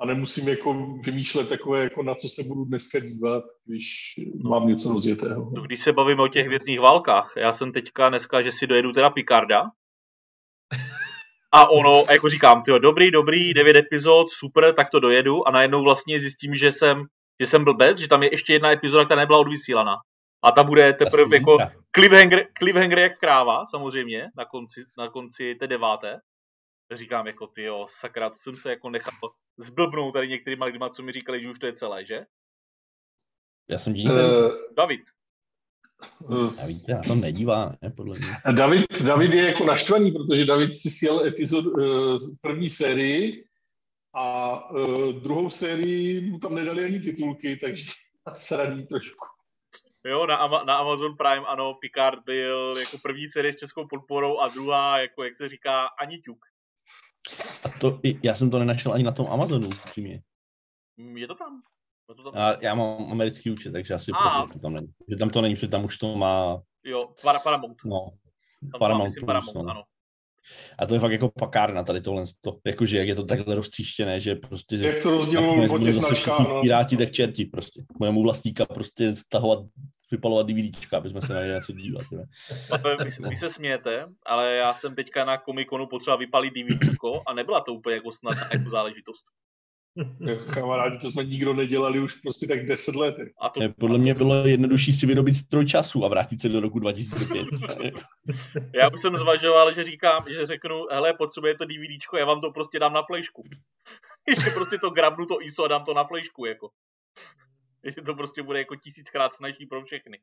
[0.00, 4.92] a nemusím jako vymýšlet takové, jako na co se budu dneska dívat, když mám něco
[4.92, 5.50] rozjetého.
[5.54, 8.92] No, Když se bavíme o těch věcných válkách, já jsem teďka dneska, že si dojedu
[8.92, 9.62] teda Picarda.
[11.52, 15.50] A ono, a jako říkám, tyjo, dobrý, dobrý, devět epizod, super, tak to dojedu a
[15.50, 17.04] najednou vlastně zjistím, že jsem,
[17.40, 19.96] že jsem blbec, že tam je ještě jedna epizoda, která nebyla odvysílaná.
[20.44, 21.58] A ta bude teprve jako
[21.96, 26.18] cliffhanger, cliffhanger jak kráva, samozřejmě, na konci, na konci té deváté.
[26.96, 29.12] Říkám jako, ty jo, sakra, to jsem se jako nechal
[29.56, 32.26] zblbnout tady některýma lidma, co mi říkali, že už to je celé, že?
[33.68, 34.14] Já jsem divný.
[34.14, 35.00] Uh, David,
[36.62, 38.28] A víte, na to nedívá, ne, podle mě.
[38.56, 43.48] David, David je jako naštvaný, protože David si sjel epizod, uh, první sérii
[44.14, 47.90] a uh, druhou sérii mu tam nedali ani titulky, takže
[48.32, 49.26] sraný trošku.
[50.06, 54.38] Jo, na, Ama- na Amazon Prime, ano, Picard byl jako první série s českou podporou
[54.38, 56.38] a druhá, jako jak se říká, ani ťuk.
[57.64, 60.22] A to, já jsem to nenašel ani na tom Amazonu, upřímně.
[60.96, 61.62] Mm, Je to tam?
[62.08, 62.34] Je to tam?
[62.42, 64.30] Já, já mám americký účet, takže asi A.
[64.30, 64.88] proto to tam není.
[65.10, 67.76] Že tam to není, protože tam už to má, Jo, Para, Paramount.
[67.84, 68.00] no,
[68.60, 69.70] Tam to má, Paramount myslím, Paramount, no.
[69.70, 69.84] ano.
[70.78, 74.20] A to je fakt jako pakárna tady tohle, to, jakože jak je to takhle roztříštěné,
[74.20, 74.76] že prostě...
[74.76, 76.60] Jak to rozdělují po těch značkách, no.
[76.60, 77.82] Piráti, tak čerti prostě.
[77.98, 79.58] Budeme u vlastníka prostě stahovat,
[80.10, 82.02] vypalovat DVDčka, aby jsme se na ně něco dívat.
[82.70, 87.34] Ale Vy, vy se smějete, ale já jsem teďka na Comic-Conu potřeba vypalit DVDčko a
[87.34, 89.24] nebyla to úplně jako snadná jako záležitost.
[90.20, 93.16] Jako kamarádi, to jsme nikdo nedělali už prostě tak 10 let.
[93.40, 96.78] A to, Podle mě bylo jednodušší si vyrobit stroj času a vrátit se do roku
[96.78, 97.46] 2005.
[98.74, 102.50] Já už jsem zvažoval, že říkám, že řeknu, hele, potřebuje to DVDčko, já vám to
[102.50, 103.42] prostě dám na flešku.
[104.44, 106.70] že prostě to grabnu to ISO a dám to na flešku, jako.
[107.84, 110.18] Že to prostě bude jako tisíckrát snažší pro všechny.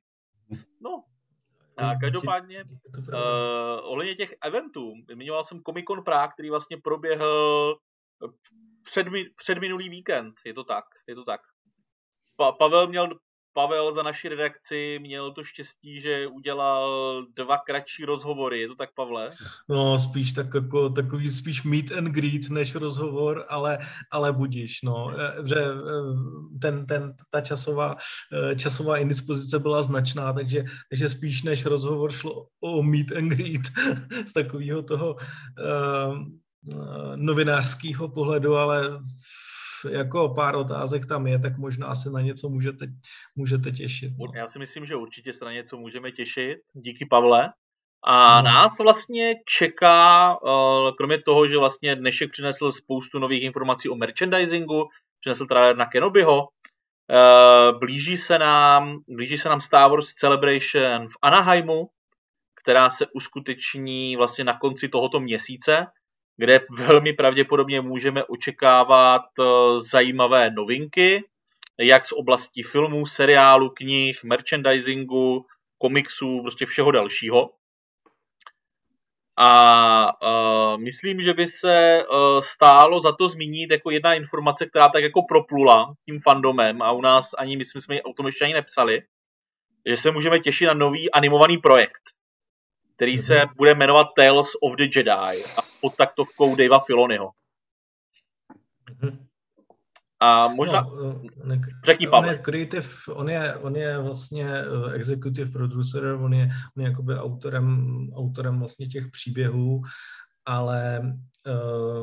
[0.82, 1.04] No.
[1.78, 2.64] A každopádně,
[2.96, 3.20] to pravda.
[3.20, 7.76] uh, ohledně těch eventů, zmiňoval jsem Comic Con Prague, který vlastně proběhl
[8.84, 11.42] předmi, předminulý víkend, je to tak, je to tak.
[12.36, 13.10] Pa, Pavel měl
[13.54, 18.60] Pavel za naši redakci měl to štěstí, že udělal dva kratší rozhovory.
[18.60, 19.32] Je to tak, Pavle?
[19.70, 23.80] No, spíš tak jako, takový spíš meet and greet než rozhovor, ale,
[24.12, 25.12] ale budíš, no.
[25.20, 27.96] Eh, Že eh, ten, ten, ta časová,
[28.34, 33.62] eh, časová indispozice byla značná, takže, takže spíš než rozhovor šlo o meet and greet
[34.28, 35.16] z takového toho
[37.16, 38.90] novinářského pohledu, ale
[39.90, 42.86] jako pár otázek tam je, tak možná se na něco můžete,
[43.36, 44.12] můžete těšit.
[44.20, 44.26] No.
[44.36, 46.58] Já si myslím, že určitě se na něco můžeme těšit.
[46.74, 47.54] Díky, Pavle.
[48.04, 48.46] A No.
[48.46, 54.90] nás vlastně čeká, eh, kromě toho, že vlastně dnešek přinesl spoustu nových informací o merchandisingu,
[55.20, 56.48] přinesl trailer na Kenobiho,
[57.12, 61.90] eh, blíží se nám, blíží se nám Star Wars Celebration v Anaheimu,
[62.64, 65.86] která se uskuteční vlastně na konci tohoto měsíce,
[66.38, 69.44] kde velmi pravděpodobně můžeme očekávat eh,
[69.80, 71.24] zajímavé novinky,
[71.80, 75.46] jak z oblasti filmů, seriálu, knih, merchandisingu,
[75.78, 77.50] komiksů, prostě všeho dalšího.
[79.38, 84.90] A uh, myslím, že by se uh, stálo za to zmínit jako jedna informace, která
[84.90, 88.54] tak jako proplula tím fandomem a u nás ani, myslím, jsme o tom ještě ani
[88.54, 89.02] nepsali,
[89.86, 92.02] že se můžeme těšit na nový animovaný projekt,
[93.02, 93.54] který se Mhm.
[93.58, 97.30] bude jmenovat Tales of the Jedi a pod taktovkou Davea Filoniho.
[99.02, 99.26] Mhm.
[100.20, 100.92] A možná, No,
[101.44, 106.34] on je, Řekni, on je creative, on je, on je vlastně eh, executive producer, on
[106.34, 109.82] je, on je jakoby autorem, autorem vlastně těch příběhů,
[110.46, 111.02] ale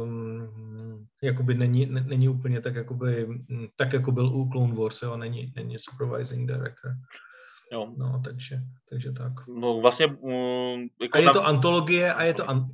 [0.03, 3.29] um, jakoby není, ne- není úplně tak, jakoby,
[3.77, 6.93] tak jako byl u Clone Wars, jo, není, není supervising director.
[7.72, 9.33] Jo, No, takže, takže tak.
[9.48, 12.64] no vlastně um, jako A je na- to antologie a je to, an,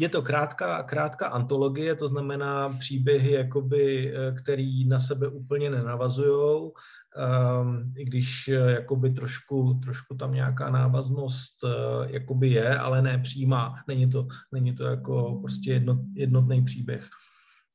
[0.00, 6.70] je to krátká, krátká antologie, to znamená příběhy, jakoby, eh, který na sebe úplně nenavazují,
[6.70, 11.70] um, i když eh, jakoby trošku, trošku tam nějaká návaznost uh,
[12.10, 13.74] jakoby je, ale ne přímá.
[13.88, 17.08] Není to, není to jako prostě jedno, jednotný příběh.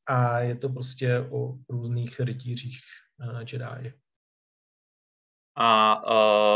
[0.09, 2.79] A je to prostě o různých rytířích
[3.33, 3.93] uh, Jedi.
[5.63, 6.01] A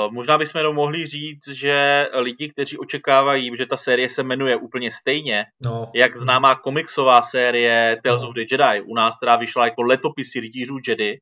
[0.07, 4.55] uh, možná bychom jenom mohli říct, že lidi, kteří očekávají, že ta série se jmenuje
[4.55, 8.29] úplně stejně, No, jak známá komiksová série Tales No.
[8.29, 11.19] of the Jedi, u nás která vyšla jako letopisy rytířů Jedi,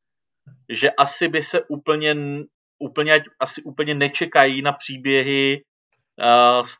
[0.70, 2.16] že asi by se úplně,
[2.80, 5.64] úplně, asi úplně nečekají na příběhy
[6.20, 6.80] uh, z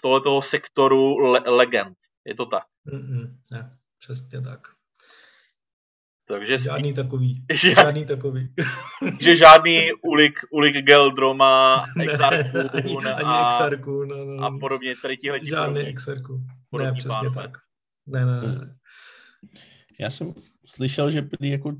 [0.00, 1.96] tohoto, z sektoru le- legend.
[2.24, 2.64] Je to tak.
[2.86, 4.75] mm-mm, ne, přesně tak.
[6.28, 7.44] Takže Žádný takový.
[7.54, 7.74] Žádný.
[7.74, 8.54] Žádný takový.
[9.20, 14.94] že žádný Ulik, Ulik Geldroma, Ne, Exarchun ani, ani a, Exarku, no, no, a podobně,
[15.02, 15.88] tady tihle ti Žádný podobní.
[15.88, 16.40] Exarku.
[16.78, 17.34] Ne, přesně pánové.
[17.34, 17.58] tak.
[18.06, 18.76] Ne, ne, ne.
[20.00, 20.34] Já jsem
[20.66, 21.72] slyšel, že prý jako,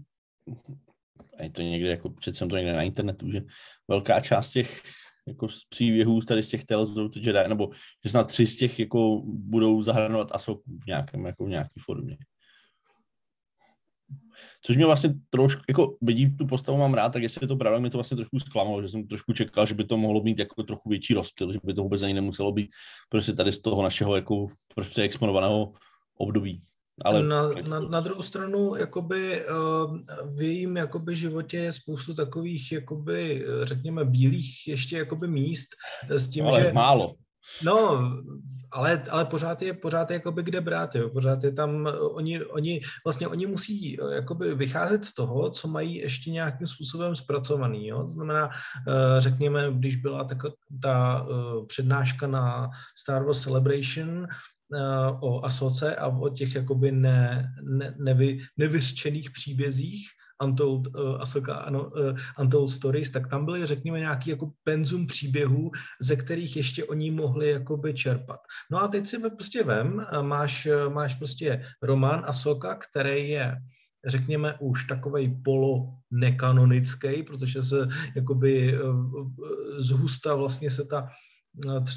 [1.39, 3.41] a je to někde, jako, přece jsem to někde na internetu, že
[3.89, 4.83] velká část těch
[5.29, 7.71] jako z příběhů tady z těch Tales of the Jedi, nebo
[8.05, 12.17] že snad tři z těch jako budou zahrnovat Asoku v nějakém, jako v nějaký formě.
[14.63, 17.79] Což mě vlastně trošku, jako vidím tu postavu mám rád, tak jestli je to pravda,
[17.79, 20.63] mě to vlastně trošku zklamalo, že jsem trošku čekal, že by to mohlo mít jako
[20.63, 22.71] trochu větší rozstyl, že by to vůbec ani nemuselo být
[23.09, 25.73] prostě tady z toho našeho jako prostě exponovaného
[26.19, 26.63] období.
[27.05, 29.99] Ale na, na, na druhou stranu, jakoby uh,
[30.35, 35.69] v jejím jakoby životě je spoustu takových, jakoby, eh, řekněme, bílých ještě jakoby míst
[36.11, 36.73] eh, s tím, ale že...
[36.73, 37.15] málo.
[37.65, 38.01] No,
[38.71, 41.11] ale, ale pořád je, pořád je jakoby kde brát, jo.
[41.11, 46.31] pořád je tam, oni, oni, vlastně oni musí jakoby vycházet z toho, co mají ještě
[46.31, 48.03] nějakým způsobem zpracovaný, jo.
[48.03, 48.51] To znamená,
[49.19, 50.37] řekněme, když byla ta,
[50.83, 51.27] ta
[51.67, 54.27] přednáška na Star Wars Celebration,
[55.21, 60.09] o Asoce a o těch jakoby ne, ne, nevy, nevyřčených příbězích,
[60.45, 65.71] Untold uh, Asoka, ano, uh, Untold Stories, tak tam byly, řekněme, nějaký jako penzum příběhů,
[66.01, 68.41] ze kterých ještě oni mohli jakoby čerpat.
[68.71, 73.57] No a teď si prostě vem, máš, máš prostě román Asoka, který je
[74.07, 78.79] řekněme, už takovej polo nekanonický, protože se jakoby
[79.79, 81.09] zhusta vlastně se ta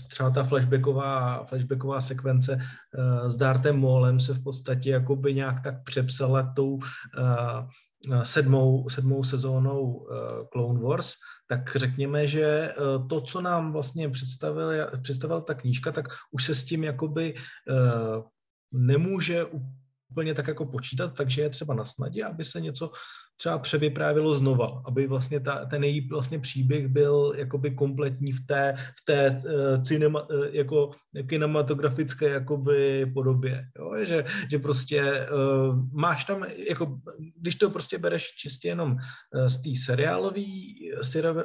[0.07, 5.83] třeba ta flashbacková, flashbacková sekvence uh, s Dartem Maulem se v podstatě jakoby nějak tak
[5.83, 10.07] přepsala tou uh, sedmou, sedmou sezónou
[10.53, 11.13] Clone Wars,
[11.47, 12.73] tak řekněme, že
[13.09, 17.35] to, co nám vlastně představil, představil ta knížka, tak už se s tím jakoby
[18.71, 19.45] nemůže
[20.11, 22.91] úplně tak jako počítat, takže je třeba na snadě, aby se něco
[23.39, 28.75] třeba převyprávilo znova, aby vlastně ta, ten její vlastně příběh byl jakoby kompletní v té,
[28.77, 30.91] v té uh, cinema, uh, jako
[31.27, 34.05] kinematografické jakoby podobě, jo?
[34.05, 36.99] Že, že prostě uh, máš tam, jako,
[37.35, 40.75] když to prostě bereš čistě jenom uh, z té seriálový,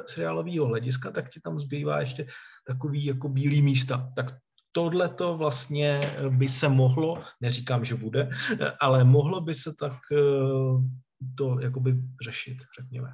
[0.05, 2.25] seriálového hlediska, tak ti tam zbývá ještě
[2.67, 4.35] takový jako bílý místa, tak
[4.75, 8.29] tohle to vlastně by se mohlo, neříkám, že bude,
[8.81, 9.93] ale mohlo by se tak
[11.37, 13.09] to jakoby řešit, řekněme.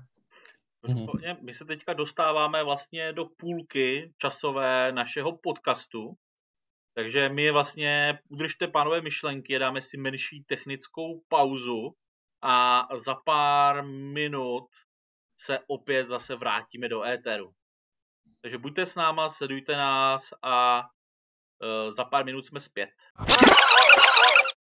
[0.88, 1.38] Mm-hmm.
[1.43, 6.13] My se teďka dostáváme vlastně do půlky časové našeho podcastu,
[6.93, 11.95] takže my vlastně udržte pánové myšlenky, dáme si menší technickou pauzu
[12.41, 14.65] a za pár minut
[15.39, 17.52] se opět zase vrátíme do éteru.
[18.41, 20.84] Takže buďte s náma, sledujte nás a
[21.89, 22.89] za pár minut jsme zpět.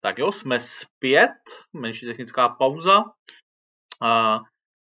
[0.01, 1.33] Tak jo, jsme zpět,
[1.73, 3.03] menší technická pauza.
[4.01, 4.39] A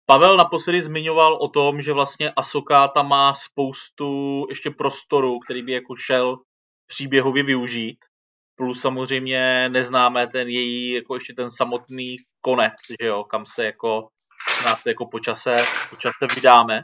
[0.06, 5.72] Pavel naposledy zmiňoval o tom, že vlastně Asoka tam má spoustu ještě prostoru, který by
[5.72, 6.38] jako šel
[6.88, 7.98] příběhově využít.
[8.56, 14.08] Plus samozřejmě neznáme ten její, jako ještě ten samotný konec, že jo, kam se jako
[14.62, 15.58] snad jako po čase,
[15.90, 16.84] po čase vydáme.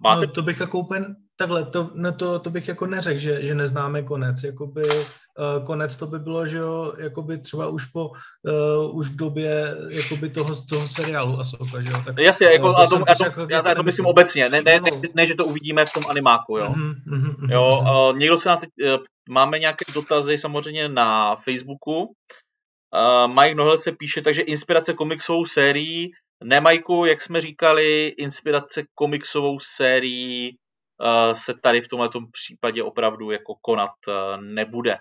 [0.00, 0.26] Máte...
[0.26, 1.06] No, to bych jako úplně,
[1.36, 4.42] takhle, to, no to, to bych jako neřekl, že, že neznáme konec.
[4.42, 9.16] Jakoby, uh, konec to by bylo, že jo, jakoby třeba už po, uh, už v
[9.16, 12.02] době jakoby toho, toho seriálu Asoka, že jo.
[12.04, 14.80] Tak, Jasně, jako, uh, to, to, to, jako, já, já to myslím obecně, ne, ne,
[14.80, 16.66] ne, ne, že to uvidíme v tom animáku, jo.
[16.66, 22.02] Mm-hmm, mm-hmm, jo, uh, někdo se na teď, uh, máme nějaké dotazy samozřejmě na Facebooku,
[22.02, 26.12] uh, Mike Nohel se píše, takže inspirace komiksovou sérií
[26.44, 30.58] ne, Majku, jak jsme říkali, inspirace komiksovou sérií
[31.00, 34.96] uh, se tady v tomto případě opravdu jako konat uh, nebude.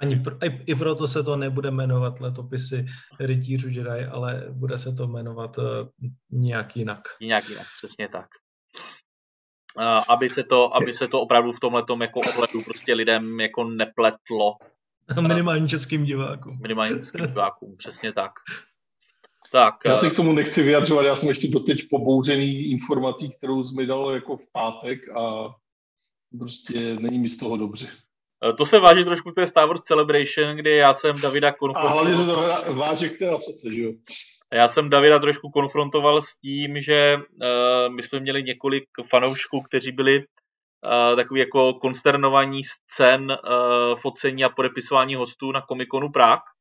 [0.00, 2.86] Ani pro, i proto se to nebude jmenovat letopisy
[3.20, 5.64] rytířů Jedi, ale bude se to jmenovat uh,
[6.30, 7.00] nějak jinak.
[7.20, 8.26] Nějak jinak, přesně tak.
[10.08, 14.56] Aby, se to, aby se to opravdu v tomhle jako ohledu prostě lidem jako nepletlo.
[15.20, 16.58] Minimálně českým divákům.
[16.62, 18.32] Minimálně českým divákům, přesně tak.
[19.52, 23.76] Tak, já se k tomu nechci vyjadřovat, já jsem ještě doteď pobouřený informací, kterou jsi
[23.76, 25.48] mi dal jako v pátek a
[26.38, 27.86] prostě není mi z toho dobře.
[28.48, 31.98] E, to se váží trošku k té Star Wars Celebration, kdy já jsem Davida konfrontoval...
[31.98, 33.92] A hlavně se to váží k té asoce, že jo?
[34.52, 39.92] Já jsem Davida trošku konfrontoval s tím, že uh, my jsme měli několik fanoušků, kteří
[39.92, 46.51] byli uh, takový jako konsternovaní scén uh, focení a podepisování hostů na Comic-Conu Prague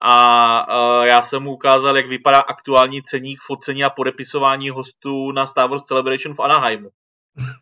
[0.00, 5.46] a uh, já jsem mu ukázal, jak vypadá aktuální ceník focení a podepisování hostů na
[5.46, 6.90] Star Wars Celebration v Anaheimu.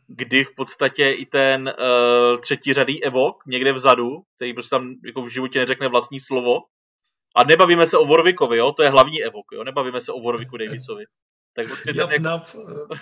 [0.07, 5.23] Kdy v podstatě i ten uh, třetí řadý Evok někde vzadu, který prostě tam jako
[5.23, 6.61] v životě neřekne vlastní slovo,
[7.37, 10.57] a nebavíme se o Warwickovi, jo, to je hlavní Evok, jo, nebavíme se o Warwicku
[10.57, 11.05] Davisovi.
[11.55, 12.41] Tak prostě ten, jako,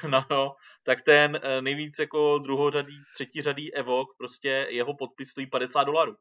[0.08, 5.46] no, no, tak ten uh, nejvíc jako druhořadý, třetí řadý Evok, prostě jeho podpis stojí
[5.46, 6.16] 50 dolarů.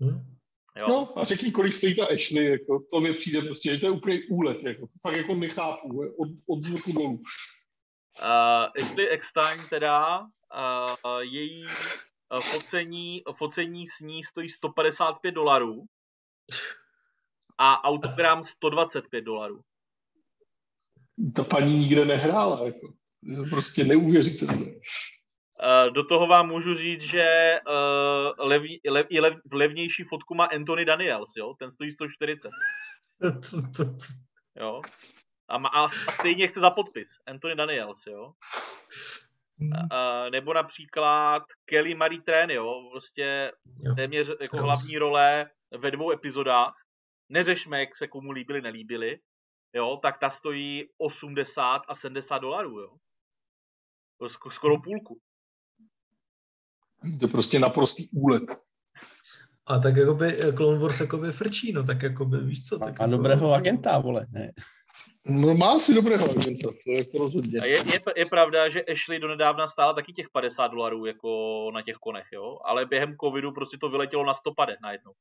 [0.00, 0.33] Hmm.
[0.78, 0.88] Jo.
[0.88, 3.92] No a řekni, kolik stojí ta Ashley, jako, to mi přijde prostě, že to je
[3.92, 7.22] úplně úlet, jako, to fakt jako nechápu, od, od zvuku dolů.
[8.22, 10.26] Uh, Ashley Eckstein teda, uh,
[11.20, 15.84] její uh, focení, focení s ní stojí 155 dolarů
[17.58, 19.60] a autogram 125 dolarů.
[21.34, 22.92] Ta paní nikde nehrála, jako.
[23.50, 24.66] Prostě neuvěřitelné.
[25.64, 30.44] Uh, do toho vám můžu říct, že uh, lev, lev, i lev, levnější fotku má
[30.44, 31.54] Anthony Daniels, jo?
[31.58, 32.50] Ten stojí 140.
[33.20, 33.30] To,
[33.76, 33.96] to,
[34.56, 34.80] Jo?
[35.48, 37.08] A, má, a stejně chce za podpis.
[37.26, 38.32] Anthony Daniels, jo?
[39.58, 42.88] mm, Uh, nebo například Kelly Marie Tran, jo?
[42.92, 43.94] Prostě jo.
[43.94, 46.74] téměř jako hlavní role ve dvou epizodách.
[47.28, 49.18] Neřešme, jak se komu líbili, nelíbili.
[49.72, 52.96] Jo, tak ta stojí 80 a 70 dolarů, jo.
[54.50, 55.20] Skoro půlku.
[57.20, 58.42] To je prostě naprostý úlet.
[59.66, 63.02] A tak jakoby eh, Clone Wars jakoby frčí, no tak jakoby víš co, tak A
[63.02, 64.26] jako, dobrého agenta, vole.
[64.30, 64.52] Ne.
[65.26, 67.60] No má si dobrého agenta, to je to rozhodně.
[67.60, 71.82] A je, je, je, pravda, že Ashley donedávna stála taky těch 50 dolarů jako na
[71.82, 72.58] těch konech, jo.
[72.64, 75.12] Ale během covidu prostě to vyletělo na 150 najednou.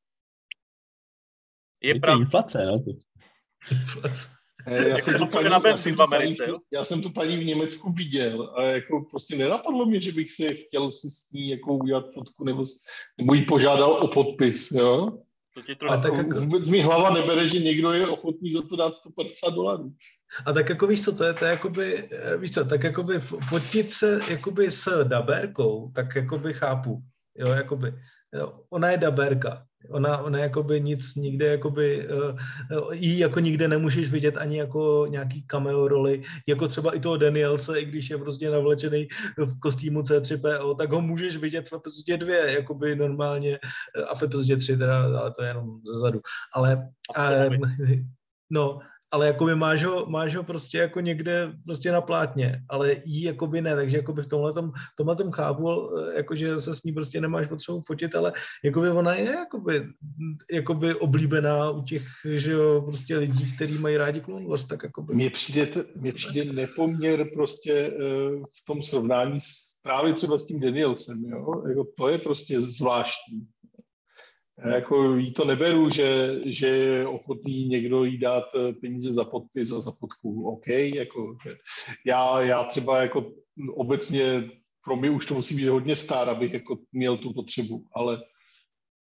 [1.81, 2.83] Je Je to pravda, inflace, no.
[4.05, 4.11] Eh,
[4.67, 6.35] Já jsem, tu paní, já, jsem v tu paní,
[6.71, 10.55] já jsem tu paní v Německu viděl a jako prostě nenapadlo mě, že bych si
[10.55, 12.63] chtěl si s ní jako udělat fotku nebo,
[13.17, 15.11] nebo jí požádal o podpis, jo?
[15.53, 16.01] to ti A trošku...
[16.01, 19.93] tak jako- Vůbec mi hlava nebere, že někdo je ochotný za to dát 150 dolarů.
[20.45, 23.19] A tak jako víš co, to je, to je jakoby, eh, víš co, tak jakoby
[23.19, 27.03] fotit se jakoby s daberkou, tak jakoby chápu,
[27.37, 27.93] jo, jakoby,
[28.33, 34.11] jo, ona je daberka, ona, ona jakoby nic nikde, jakoby, uh, jí jako nikde nemůžeš
[34.11, 38.49] vidět ani jako nějaký cameo roli, jako třeba i toho Danielse, i když je prostě
[38.49, 39.07] navlečený
[39.37, 43.59] v kostýmu C3PO, tak ho můžeš vidět v epizodě dvě, jakoby normálně,
[43.97, 46.21] eh, a v epizodě tři teda, ale to je jenom zezadu,
[46.53, 47.49] ale, A a, v
[48.49, 48.79] no,
[49.13, 53.61] ale jakoby máš ho, máš ho prostě jako někde prostě na plátně, ale jí jakoby
[53.61, 54.27] ne, takže jakoby v
[54.97, 58.33] tomhle tom chápu, eh, jakože se s ní prostě nemáš potřebu fotit, ale
[58.63, 59.85] jakoby ona je jakoby,
[60.51, 62.03] jakoby oblíbená u těch,
[62.33, 65.15] že jo, prostě lidí, kteří mají rádi Clone Wars, tak jakoby...
[65.15, 67.93] Mně přijde, mně přijde nepoměr prostě eh,
[68.35, 71.63] v tom srovnání s, právě třeba s tím Danielsem, jo?
[71.67, 73.47] Jako to je prostě zvláštní.
[74.57, 79.23] Já Jako jí to neberu, že, že je ochotný někdo jí dát eh, peníze za
[79.23, 80.49] podpis a za fotku.
[80.49, 81.37] OK, jako
[82.05, 83.31] já, já třeba jako
[83.75, 84.49] obecně
[84.83, 88.23] pro mě už to musí být hodně star, abych jako měl tu potřebu, ale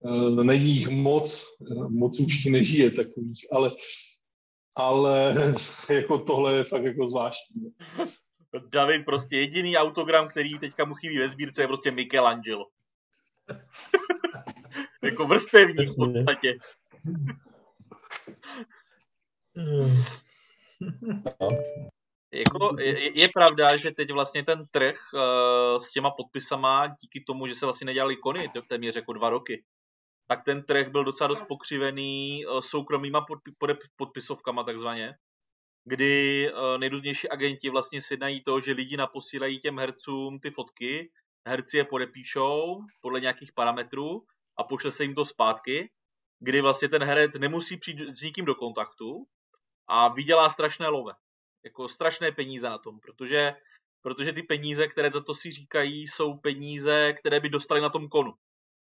[0.01, 3.71] uh, není jich moc, eh, moc už jich nežije takových, ale
[4.77, 5.35] ale
[5.91, 7.75] jako tohle je fakt jako zvláštní.
[8.69, 12.67] David prostě jediný autogram, který teďka mu chybí ve sbírce, je prostě Michelangelo.
[15.07, 16.59] jako vrstevník v podstatě.
[21.41, 21.49] No.
[22.33, 27.47] Jako, je, je, pravda, že teď vlastně ten trh uh, s těma podpisama, díky tomu,
[27.47, 29.65] že se vlastně nedělali kony téměř jako dva roky,
[30.29, 35.15] tak ten trh byl docela dost pokřivený uh, soukromýma podpi- podep- podpisovkama takzvaně,
[35.85, 41.11] kdy uh, nejrůznější agenti vlastně sjednají to, že lidi naposílají těm hercům ty fotky,
[41.47, 44.27] herci je podepíšou podle nějakých parametrů
[44.57, 45.91] a pošle se jim to zpátky,
[46.41, 49.27] kdy vlastně ten herec nemusí přijít s nikým do kontaktu
[49.89, 51.13] a vydělá strašné love
[51.65, 53.55] jako strašné peníze na tom, protože,
[54.03, 58.09] protože ty peníze, které za to si říkají, jsou peníze, které by dostali na tom
[58.09, 58.35] konu.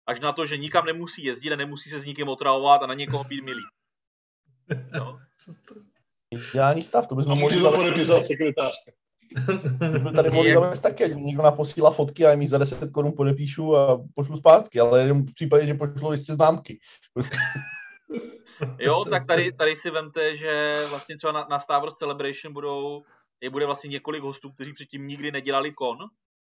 [0.08, 2.94] Až na to, že nikam nemusí jezdit a nemusí se s nikým otravovat a na
[2.94, 3.64] někoho být milý.
[5.00, 5.20] No.
[6.32, 7.80] Ideální stav, to bychom A mohli může to zavést.
[7.84, 8.92] podepisovat sekretářka.
[9.92, 10.30] Bychom tady
[10.82, 14.80] taky, ať někdo naposílá fotky a já mi za 10 korun podepíšu a pošlu zpátky,
[14.80, 16.80] ale jenom v případě, že pošlu ještě známky.
[18.80, 23.04] Jo, tak tady, tady si vemte, že vlastně třeba na, na Star Wars Celebration budou,
[23.42, 25.98] je bude vlastně několik hostů, kteří předtím nikdy nedělali kon.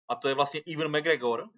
[0.08, 1.48] A to je vlastně Ewan McGregor,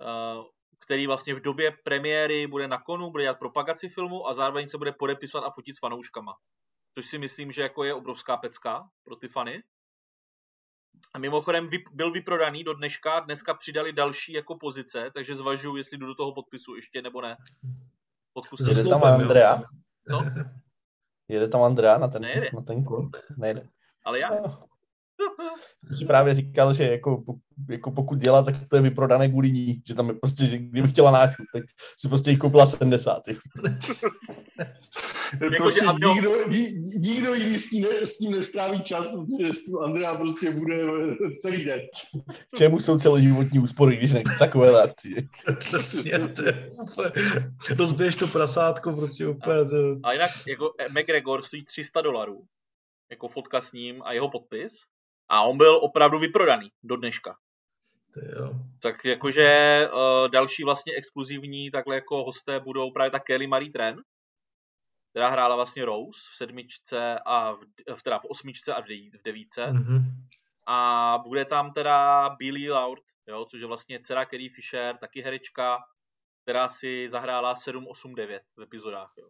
[0.00, 0.42] eh,
[0.78, 4.78] který vlastně v době premiéry bude na konu, bude dělat propagaci filmu a zároveň se
[4.78, 6.32] bude podepisovat a fotit s fanouškama.
[6.94, 9.62] Což si myslím, že jako je obrovská pecka pro ty fany.
[11.14, 15.96] A mimochodem vyp- byl vyprodaný do dneška, dneska přidali další jako pozice, takže zvažuji, jestli
[15.98, 17.36] jdu do toho podpisu ještě nebo ne.
[18.32, 19.26] Fotku s Za Jede tam sloupem, jo.
[19.26, 19.62] Andrea?
[20.10, 20.24] Co?
[21.28, 22.50] Jede tam Andrea na ten, Nejde.
[22.54, 23.10] na ten kol?
[23.36, 23.68] Nejde.
[24.04, 24.28] Ale já?
[24.32, 24.44] Jsem
[25.98, 27.24] si právě říkal, že jako,
[27.70, 30.88] jako pokud dělá, tak to je vyprodané kvůli ní, že tam je prostě, že kdyby
[30.88, 31.64] chtěla nášu, tak
[31.98, 33.22] si prostě jich koupila 70.
[35.38, 39.52] Prostě že Andro- nikdo, ni- nikdo jiný s tím, ne, s tím nestráví čas, protože
[39.52, 41.80] s tím Andrea prostě bude eh, celý den.
[42.54, 45.16] K čemu jsou celoživotní úspory, když ne takové akcie?
[45.58, 46.12] Přesně,
[47.76, 52.44] rozbiješ to prasátko prostě úplně, to, A jinak jako McGregor stojí 300 dolarů,
[53.10, 54.72] jako fotka s ním a jeho podpis.
[55.28, 57.36] A on byl opravdu vyprodaný do dneška.
[58.14, 58.54] to jo.
[58.82, 63.96] Tak jakože uh, další vlastně exkluzivní takhle jako hosté budou právě ta Kelly Marie Tran,
[65.10, 67.58] která hrála vlastně Rose v sedmičce a v,
[67.94, 69.72] v, teda v osmičce a v, v devíce.
[69.72, 70.26] Mhm.
[70.66, 75.78] A bude tam teda Billy Loud, jo, což je vlastně dcera Carrie Fisher, taky herečka,
[76.42, 79.12] která si zahrála 7, 8, 9 v epizodách.
[79.18, 79.28] Jo.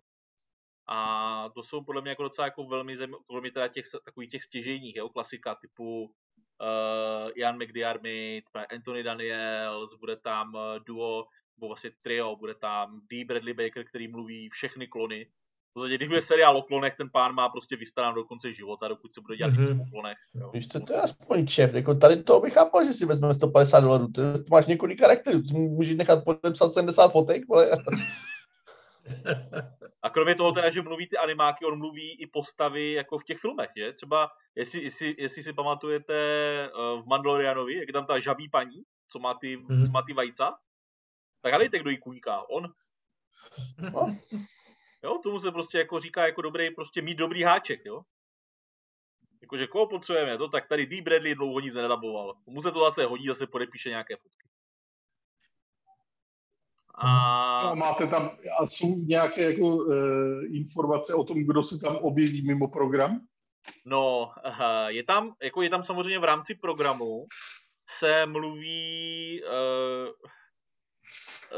[0.89, 4.31] A to jsou podle mě jako docela jako velmi zajímavé, podle mě teda těch, takových
[4.31, 11.25] těch stěžejních, jo, klasika typu uh, Ian McDiarmid, Anthony Daniels, bude tam uh, duo,
[11.57, 13.25] nebo vlastně trio, bude tam D.
[13.25, 15.27] Bradley Baker, který mluví všechny klony.
[15.71, 18.89] V podstatě, když bude seriál o klonech, ten pán má prostě vystarán do konce života,
[18.89, 19.61] dokud se bude dělat mm-hmm.
[19.61, 20.19] něco o klonech.
[20.35, 20.51] Jo.
[20.55, 23.81] Víš, to, to je aspoň šéf, jako tady to bych chápal, že si vezme 150
[23.81, 27.71] dolarů, ty, ty máš několik charakterů, ty můžeš nechat podepsat 70 fotek, ale...
[30.07, 33.39] A kromě toho teda, že mluví ty animáky, on mluví i postavy jako v těch
[33.39, 33.93] filmech, je?
[33.93, 36.15] Třeba, jestli, jestli, jestli si pamatujete
[36.71, 39.87] uh, v Mandalorianovi, jak je tam ta žabí paní, co má ty, mm-hmm.
[39.87, 40.59] co má ty vajca,
[41.43, 42.73] tak hledejte, kdo jí kůňká, on.
[43.93, 44.19] No.
[45.05, 48.03] Jo, tomu se prostě jako říká jako dobrý, prostě mít dobrý háček, jo.
[49.43, 51.03] Jakože koho potřebujeme, to tak tady D.
[51.03, 52.35] Bradley dlouho nic nedaboval.
[52.47, 54.49] Mu se to zase hodí, zase podepíše nějaké fotky.
[56.99, 57.59] A...
[57.61, 58.31] a máte tam,
[58.61, 59.95] a jsou nějaké jako, uh,
[60.51, 63.21] informace o tom, kdo se tam objeví mimo program?
[63.85, 64.33] No,
[64.87, 67.27] je tam, jako je tam samozřejmě v rámci programu
[67.91, 70.13] se mluví uh,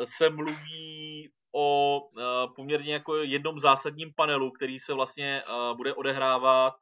[0.04, 6.74] se mluví o uh, poměrně jako jednom zásadním panelu, který se vlastně uh, bude odehrávat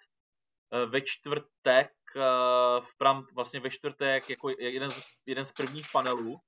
[0.87, 1.91] ve čtvrtek,
[2.81, 6.41] v pram, vlastně ve čtvrtek jako jeden z, jeden z prvních panelů.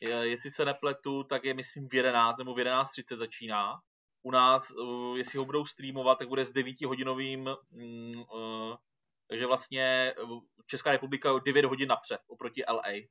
[0.00, 3.80] Jestli se nepletu, tak je myslím v 11 nebo v 11.30 začíná.
[4.22, 4.72] U nás,
[5.16, 8.24] jestli ho budou streamovat, tak bude s 9 hodinovým, mm,
[9.28, 10.14] takže vlastně
[10.66, 13.06] Česká republika je 9 hodin napřed oproti LA.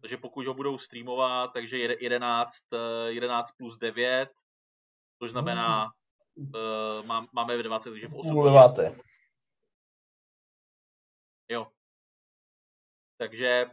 [0.00, 2.54] Takže pokud ho budou streamovat, takže 11,
[3.06, 4.30] 11 eh, plus 9,
[5.18, 5.92] což znamená,
[6.36, 9.00] uh, má, máme v 20, takže v 8 hodin.
[11.48, 11.66] Jo.
[13.18, 13.66] Takže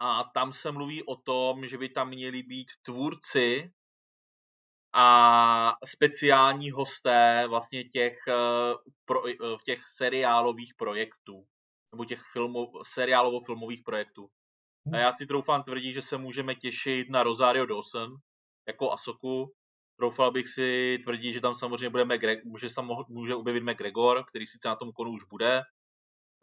[0.00, 3.72] a tam se mluví o tom, že by tam měli být tvůrci
[4.92, 8.74] a speciální hosté vlastně těch, eh,
[9.04, 9.22] pro,
[9.64, 11.44] těch seriálových projektů,
[11.92, 14.28] nebo těch filmů, seriálovo-filmových projektů.
[14.92, 18.16] A já si troufám tvrdit, že se můžeme těšit na Rosario Dawson
[18.68, 19.54] jako Asoku.
[19.98, 22.66] Troufal bych si tvrdit, že tam samozřejmě bude McGregor, může,
[23.08, 25.62] může objevit McGregor, který sice na tom konu už bude.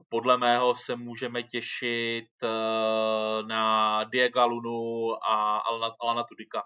[0.09, 2.47] Podle mého se můžeme těšit eh,
[3.47, 5.57] na Diego Lunu a
[5.99, 6.63] Alana Tudika,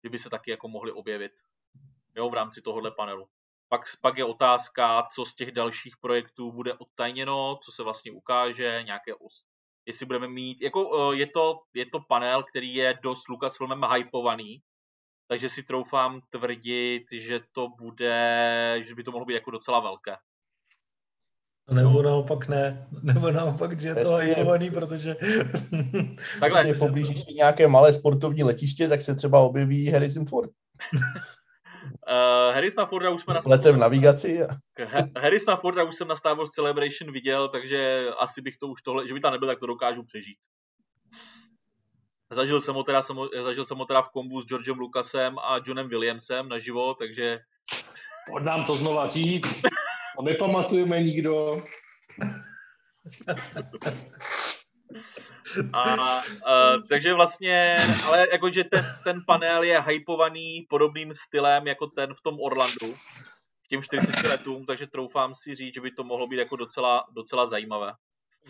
[0.00, 1.32] kdyby se taky jako mohli objevit
[2.16, 3.28] jo, v rámci tohohle panelu.
[3.68, 8.82] Pak, pak je otázka, co z těch dalších projektů bude odtajněno, co se vlastně ukáže,
[8.86, 9.14] nějaké
[9.86, 14.62] jestli budeme mít, jako je to, je to panel, který je dost Lucasfilmem hypovaný,
[15.26, 20.16] takže si troufám tvrdit, že to bude, že by to mohlo být jako docela velké.
[21.70, 25.16] Nebo naopak ne, nebo naopak, že je to hypovaný, protože...
[26.40, 26.60] Takhle.
[26.60, 30.50] Jestli poblížíš nějaké malé sportovní letiště, tak se třeba objeví Harrison Ford.
[32.10, 34.40] Uh, Harrisona Forda už jsme na Star navigaci.
[35.16, 39.08] Harrisona Forda už jsem na Star Wars Celebration viděl, takže asi bych to už tohle,
[39.08, 40.38] že by tam nebyl, tak to dokážu přežít.
[42.32, 43.02] Zažil jsem ho teda,
[43.44, 47.38] zažil jsem ho teda v kombu s Georgem Lucasem a Johnem Williamsem naživo, takže...
[48.30, 49.62] Pojď nám to znova říct.
[50.18, 51.62] A nepamatujeme nikdo.
[55.72, 56.22] A, a,
[56.88, 62.40] takže vlastně, ale jakože ten, ten panel je hypovaný podobným stylem jako ten v tom
[62.40, 62.94] Orlandu,
[63.66, 67.04] k těm 40 letům, takže troufám si říct, že by to mohlo být jako docela,
[67.16, 67.92] docela zajímavé.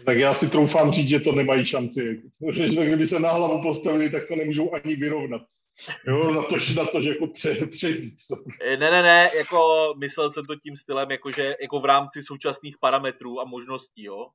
[0.04, 2.22] Tak já si troufám říct, že to nemají šanci.
[2.52, 5.42] Že kdyby se na hlavu postavili, tak to nemůžou ani vyrovnat.
[6.06, 8.14] Jo, na to, na to že jako pře, přebít.
[8.64, 12.78] Ne, ne, ne, jako myslel jsem to tím stylem, jako, že, jako v rámci současných
[12.78, 14.26] parametrů a možností, jo.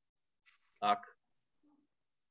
[0.82, 1.00] Tak.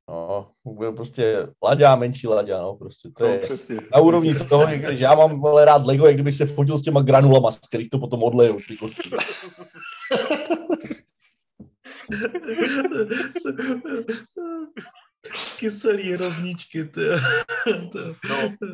[0.08, 3.40] No, bude prostě laďa, menší laďa, no, prostě to je
[3.70, 6.82] no, na úrovni toho, že já mám ale rád Lego, jak kdyby se fotil s
[6.82, 9.10] těma granulama, z kterých to potom odleju, ty kosti.
[15.58, 17.00] Kyselý rovničky, ty.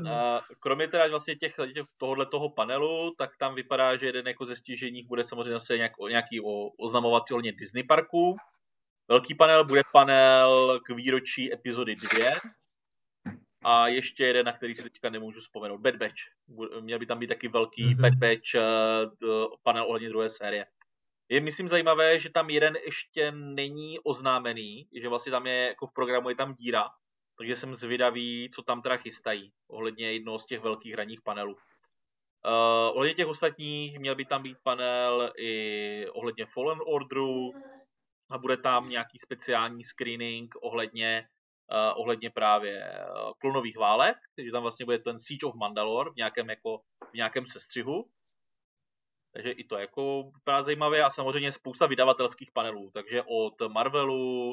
[0.03, 4.27] no, a kromě teda vlastně těch, těch tohohle toho panelu, tak tam vypadá, že jeden
[4.27, 6.41] jako ze stížení bude samozřejmě zase nějak, nějaký
[6.79, 8.37] oznamovací ohledně Disney parku,
[9.11, 12.31] Velký panel bude panel k výročí epizody 2.
[13.65, 15.81] A ještě jeden, na který si teďka nemůžu vzpomenout.
[15.81, 16.15] Bad Batch.
[16.81, 18.01] Měl by tam být taky velký mm-hmm.
[18.01, 20.67] Bad Batch uh, panel ohledně druhé série.
[21.33, 25.95] Je myslím zajímavé, že tam jeden ještě není oznámený, že vlastně tam je, jako v
[25.95, 26.89] programu je tam díra,
[27.39, 31.53] takže jsem zvědavý, co tam teda chystají ohledně jednoho z těch velkých hraních panelů.
[31.53, 37.51] Uh, ohledně těch ostatních měl by tam být panel i ohledně Fallen Orderu,
[38.31, 41.29] a bude tam nějaký speciální screening ohledně,
[41.73, 46.17] uh, ohledně právě uh, klonových válek, takže tam vlastně bude ten Siege of Mandalore v
[46.17, 46.79] nějakém, jako,
[47.11, 48.11] v nějakém sestřihu.
[49.33, 54.53] Takže i to jako vypadá zajímavě a samozřejmě spousta vydavatelských panelů, takže od Marvelu,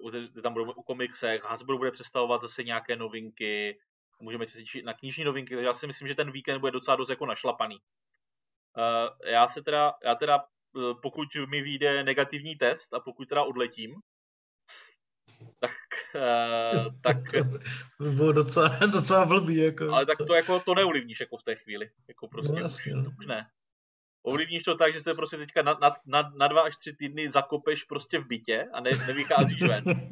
[0.00, 3.78] uh, tam budou u komiksech, Hasbro bude představovat zase nějaké novinky,
[4.20, 6.96] můžeme se těšit na knižní novinky, takže já si myslím, že ten víkend bude docela
[6.96, 7.78] dost jako našlapaný.
[8.76, 10.44] Uh, já se teda, já teda
[10.76, 13.94] Eh, pokud mi vyjde negativní test a pokud teda odletím,
[15.60, 15.70] tak,
[16.14, 17.16] uh, tak...
[17.98, 19.92] To by bylo docela, docela blbý, jako.
[19.92, 21.90] Ale tak to jako to neulivníš jako v té chvíli.
[22.08, 23.10] Jako prostě No, už, jasně, no.
[23.18, 23.50] už ne.
[24.28, 27.30] Ovlivníš to tak, že se prostě teďka na, na, na, na dva až tři týdny
[27.30, 29.84] zakopeš prostě v bytě a ne, nevycházíš ven.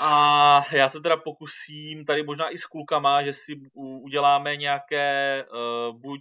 [0.00, 6.00] A já se teda pokusím tady možná i s klukama, že si uděláme nějaké uh,
[6.00, 6.20] buď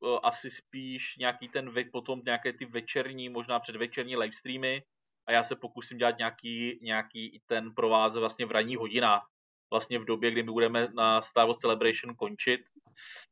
[0.00, 4.82] uh, asi spíš nějaký ten ve, potom nějaké ty večerní, možná předvečerní livestreamy
[5.26, 9.26] a já se pokusím dělat nějaký, nějaký i ten pro vás vlastně v ranních hodinách.
[9.70, 12.60] Vlastně v době, kdy my budeme na Star Wars Celebration končit,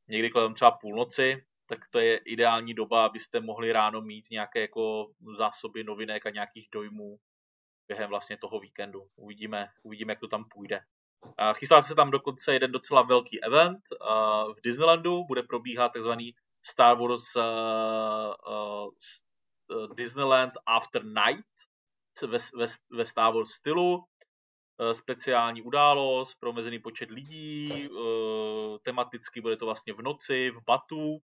[0.08, 5.10] někdy kolem třeba půlnoci, tak to je ideální doba, abyste mohli ráno mít nějaké jako
[5.36, 7.16] zásoby novinek a nějakých dojmů
[7.88, 9.00] během vlastně toho víkendu.
[9.16, 10.80] Uvidíme, uvidíme jak to tam půjde.
[11.54, 13.80] Chystá se tam dokonce jeden docela velký event
[14.56, 16.34] v Disneylandu, bude probíhat takzvaný
[16.66, 17.42] Star Wars uh,
[18.48, 21.46] uh, Disneyland After Night
[22.22, 24.04] ve, ve, ve Star Wars stylu.
[24.80, 30.64] Uh, speciální událost pro omezený počet lidí, uh, tematicky bude to vlastně v noci, v
[30.66, 31.18] Batu,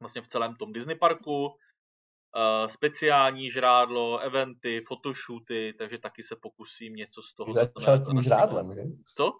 [0.00, 1.46] vlastně v celém tom Disney parku.
[1.46, 7.52] Uh, speciální žrádlo, eventy, fotoshooty, takže taky se pokusím něco z toho.
[7.52, 8.82] Začal tím žrádlem, že?
[9.16, 9.32] Co?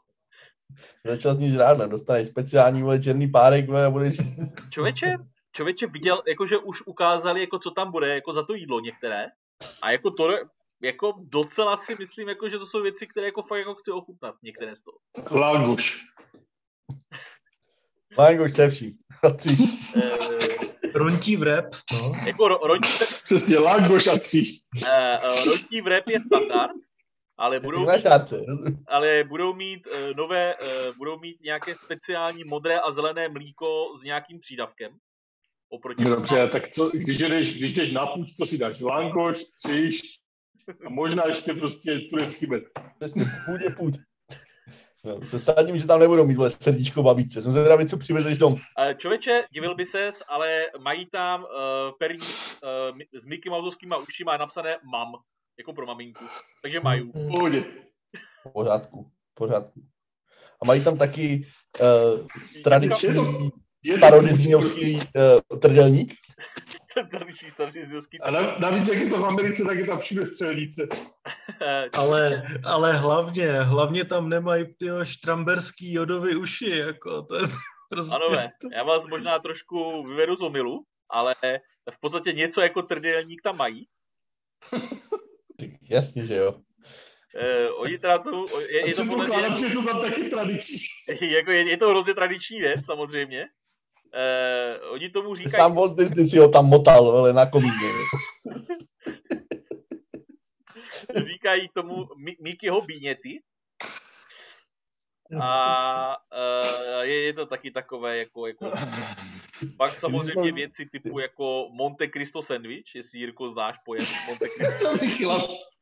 [1.06, 4.16] Začal s tím žrádlem, dostaneš speciální vole, černý párek vole, a budeš...
[4.70, 5.06] Člověče,
[5.52, 9.26] člověče viděl, jakože už ukázali, jako co tam bude, jako za to jídlo některé.
[9.82, 10.28] A jako to,
[10.82, 14.34] jako docela si myslím, jako, že to jsou věci, které jako fakt jako chci ochutnat,
[14.42, 14.98] některé z toho.
[15.40, 16.04] Languš.
[18.18, 18.92] Languš se vším.
[19.96, 22.12] Eh, Rontí v rap, no.
[22.26, 22.88] jako ro, rontí,
[23.24, 24.62] Přesně, langoš a tří.
[24.88, 26.76] eh, eh, rontí v rap je standard,
[27.38, 28.40] ale budou, šárce.
[28.88, 34.02] ale budou mít eh, nové, eh, budou mít nějaké speciální modré a zelené mlíko s
[34.02, 34.96] nějakým přídavkem.
[35.68, 39.44] Oproti No Dobře, tak co, když jdeš, když jdeš na půd, to si dáš langoš,
[39.44, 40.00] tříš
[40.86, 42.62] a možná ještě prostě turecký med.
[42.98, 44.00] Přesně, půjď je půjď.
[45.04, 47.42] No, se sadím, že tam nebudou mít srdíčko babičce.
[47.42, 48.54] Jsem zvědavý, co přivezeš dom.
[48.78, 51.48] Eh, Člověče, divil by ses, ale mají tam uh,
[51.98, 55.12] perní uh, s Mickey Mouseovskýma ušima napsané mam,
[55.58, 56.24] jako pro maminku.
[56.62, 57.00] Takže mají.
[57.00, 57.64] V Pohodě.
[58.52, 59.80] Pořádku, v pořádku.
[60.62, 61.46] A mají tam taky
[61.80, 62.26] uh,
[62.64, 63.08] tradiční
[63.84, 66.14] je to- starodisneyovský uh, trdelník.
[67.10, 68.18] Tradiční, tradiční zvězky.
[68.18, 70.88] A na, navíc, jak je to v Americe, tak je tam všude střelnice.
[71.92, 77.42] Ale, ale hlavně, hlavně tam nemají tyho štramberský jodový uši, jako to je
[77.88, 78.10] prostě...
[78.10, 81.34] Panové, já vás možná trošku vyvedu z omilu, ale
[81.90, 83.86] v podstatě něco jako trdelník tam mají.
[85.90, 86.60] Jasně, že jo.
[87.36, 90.78] Eh, oni teda to, je, je to podle mě, je to tam taky tradiční.
[91.30, 93.46] jako je, je to hrozně tradiční věc, samozřejmě.
[94.14, 97.90] Eh, oni tomu říkají, Sám Walt Disney si ho tam motal, ale na komíně.
[101.24, 103.42] říkají tomu Mi- Mickeyho bíněty.
[105.42, 108.70] A uh, je, je to taky takové jako, jako
[109.76, 114.88] pak samozřejmě věci typu jako Monte Cristo sandwich, jestli Jirko znáš pojem Monte Cristo.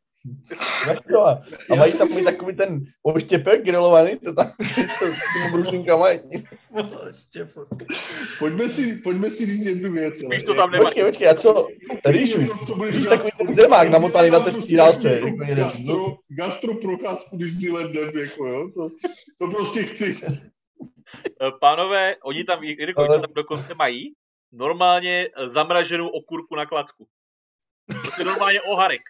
[1.10, 4.74] No, a Já mají tam myslím- takový ten oštěpek grilovaný, to tam s
[5.04, 6.06] těmi brušinkama.
[8.38, 10.22] Pojďme si, pojďme si říct jednu věc.
[10.22, 10.86] ale- Víš, co tam nemají?
[10.86, 11.66] Počkej, počkej, a co?
[12.06, 12.38] Rýžu.
[12.40, 15.10] Víš, takový ten zemák namotaný na té Jako spírálce.
[15.14, 15.54] jako jako.
[15.54, 18.88] Gastro, gastro procházku Disneylandem, jako jo, to,
[19.38, 20.20] to prostě chci.
[20.26, 24.12] Eh, Pánové, oni tam, Jirko, oni tam dokonce mají
[24.52, 27.06] normálně zamraženou okurku na klacku.
[28.02, 29.00] Prostě normálně oharek.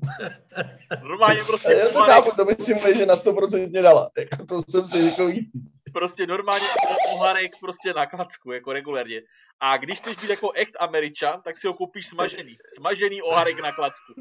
[1.02, 4.10] Normálně prostě Já to chápu, to by si může, že na 100% dala.
[4.18, 5.60] Jako to jsem si jako jistý.
[5.92, 6.66] prostě normálně
[7.14, 9.22] oharek prostě na klacku, jako regulérně.
[9.60, 12.56] A když chceš být jako echt Američan, tak si ho koupíš smažený.
[12.76, 14.12] Smažený oharek na klacku.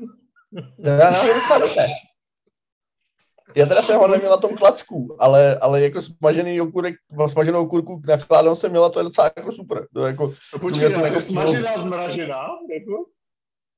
[0.83, 0.89] To
[3.55, 6.95] já teda jsem ho neměl na tom klacku, ale, ale jako smažený okurek,
[7.27, 9.87] smaženou okurku nakládám jsem měla, to je docela jako super.
[9.93, 13.05] To jako, No měl počkej, jsem a jako to smažená, zmražená, jako?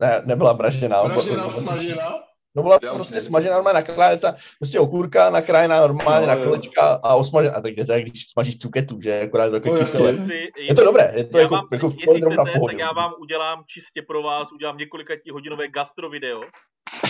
[0.01, 1.03] Ne, nebyla mražená.
[1.03, 2.23] Mražená, smažená?
[2.55, 3.27] No byla Já prostě nevím.
[3.27, 6.45] smažená normálně nakrájená, ta, prostě okurka nakrájená normálně No, na jo.
[6.45, 7.55] kolečka a osmažená.
[7.55, 10.17] A tak je to jak když smažíš cuketu, že akorát je to No, kyselé.
[10.57, 12.73] Je to dobré, je to já jako, vám, jako v jestli zrovna v chcete, pohodě.
[12.73, 16.41] tak já vám udělám čistě pro vás, udělám několika hodinové gastro video.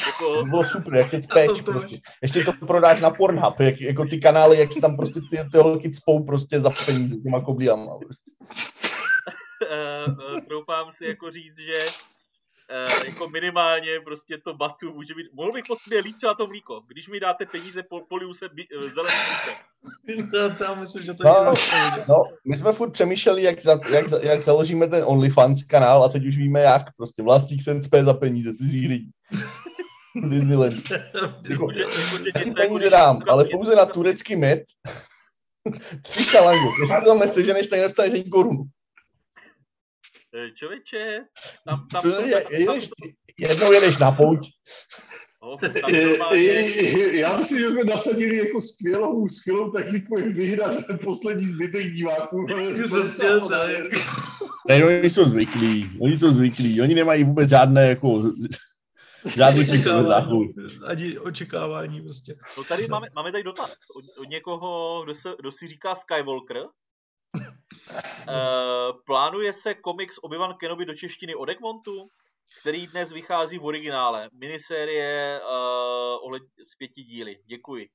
[0.07, 1.21] Jako, To bylo super, jak se
[1.65, 1.97] to prostě.
[2.21, 5.57] Ještě to prodáš na Pornhub, jak, jako ty kanály, jak se tam prostě ty, ty
[5.57, 7.97] holky cpou prostě za peníze těma koblíama.
[7.97, 8.31] Prostě.
[9.71, 10.05] eh,
[10.37, 11.79] eh, troufám si jako říct, že
[12.69, 16.47] eh, jako minimálně prostě to batu může být, mohl bych po sobě lít třeba to
[16.47, 16.81] mlíko.
[16.87, 18.49] Když mi dáte peníze, pol, poliju se
[18.79, 19.55] zeleným mlíkem.
[20.31, 21.53] To, to myslím, že to No, no,
[22.09, 26.09] no, my jsme furt přemýšleli, jak, za, jak, za- jak založíme ten OnlyFans kanál a
[26.09, 26.81] teď už víme jak.
[26.97, 29.09] Prostě vlastník se cpe za peníze cizích lidí.
[30.29, 30.91] Disneyland.
[31.49, 31.85] Jako, Může,
[32.67, 34.59] může jako, dám, ale pouze na turecký med.
[36.01, 36.71] Tři šalangu.
[36.81, 38.63] Jestli to tam neseženeš, tak nedostaneš ani korunu.
[40.37, 41.19] Eh, Člověče,
[41.65, 42.79] tam, tam, To jsou, je- tam, tam,
[43.39, 44.39] jednou jedeš na pouť.
[46.19, 51.43] no, je- Já myslím, že jsme nasadili jako skvělou, skvělou taktiku, jak vyhrát ten poslední
[51.43, 52.47] zbytek diváků.
[54.69, 58.23] Ne, oni jsou zvyklí, oni jsou zvyklí, oni nemají vůbec žádné jako
[59.35, 60.53] žádný očekávání,
[60.85, 62.35] ani očekávání prostě.
[62.57, 66.57] no tady máme, máme tady dotaz od, od někoho, kdo, se, kdo si říká Skywalker.
[67.91, 72.09] Uh, plánuje se komiks Obi-Wan Kenobi do češtiny od Egmontu,
[72.61, 74.29] který dnes vychází v originále.
[74.33, 77.39] Minisérie uh, ohled z pěti díly.
[77.45, 77.89] Děkuji.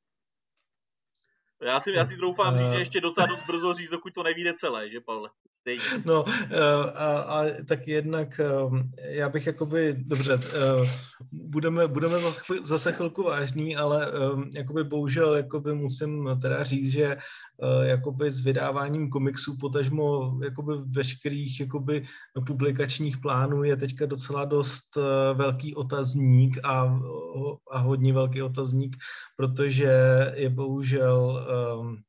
[1.63, 4.55] Já si, já si doufám říct, že ještě docela dost brzo říct, dokud to nevíde
[4.57, 5.31] celé, že Pavle?
[5.53, 5.83] Stejně.
[6.05, 6.61] No eh,
[6.95, 8.49] a, a tak jednak eh,
[9.13, 10.89] já bych jakoby, dobře, eh,
[11.33, 12.17] budeme, budeme
[12.63, 18.41] zase chvilku vážní, ale eh, jakoby bohužel jakoby musím teda říct, že eh, jakoby s
[18.45, 22.05] vydáváním komiksů potažmo jakoby veškerých jakoby
[22.47, 27.01] publikačních plánů je teďka docela dost eh, velký otazník a,
[27.71, 28.97] a hodně velký otazník,
[29.37, 29.93] protože
[30.35, 31.52] je bohužel, eh,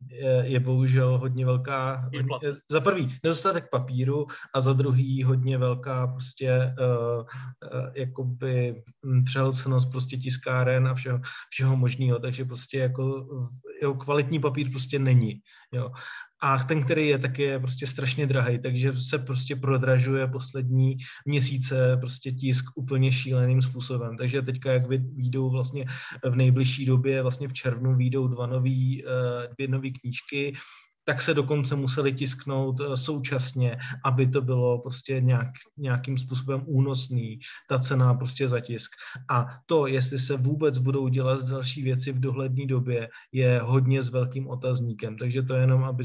[0.08, 6.08] je, je bohužel hodně velká, hodně, za prvý nedostatek papíru a za druhý hodně velká
[6.08, 11.20] prostě uh, uh, jakoby hm, přehlcenost prostě tiskáren a všeho,
[11.50, 13.28] všeho možného, takže prostě jako
[13.82, 15.42] jeho kvalitní papír prostě není,
[15.72, 15.92] jo.
[16.44, 21.98] A ten, který je, tak je prostě strašně drahý, takže se prostě prodražuje poslední měsíce
[21.98, 24.18] prostě tisk úplně šíleným způsobem.
[24.18, 25.86] Takže teďka, jak vyjdou vlastně
[26.24, 30.54] v nejbližší době, vlastně v červnu vyjdou dva nový, eh, dvě nové knížky,
[31.04, 35.48] tak se dokonce museli tisknout eh, současně, aby to bylo prostě nějak,
[35.78, 37.40] nějakým způsobem únosný,
[37.70, 38.92] ta cena prostě za tisk.
[39.30, 44.10] A to, jestli se vůbec budou dělat další věci v dohledné době, je hodně s
[44.10, 45.18] velkým otazníkem.
[45.18, 46.04] Takže to jenom, aby,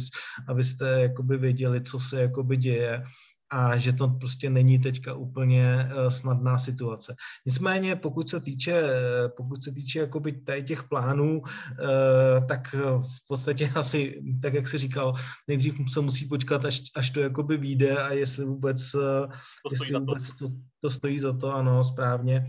[0.49, 3.05] abyste jakoby věděli, co se jakoby děje
[3.51, 7.14] a že to prostě není teďka úplně uh, snadná situace.
[7.46, 13.26] Nicméně, pokud se týče, eh, pokud se týče jakoby tady těch plánů, uh, tak v
[13.28, 15.14] podstatě asi, tak jak jsi říkal,
[15.49, 19.28] nejdřív se musí počkat, až, až to jakoby vyjde a jestli vůbec, To
[19.70, 20.05] jestli za to.
[20.05, 20.46] vůbec to,
[20.80, 22.44] to stojí za to, ano, správně.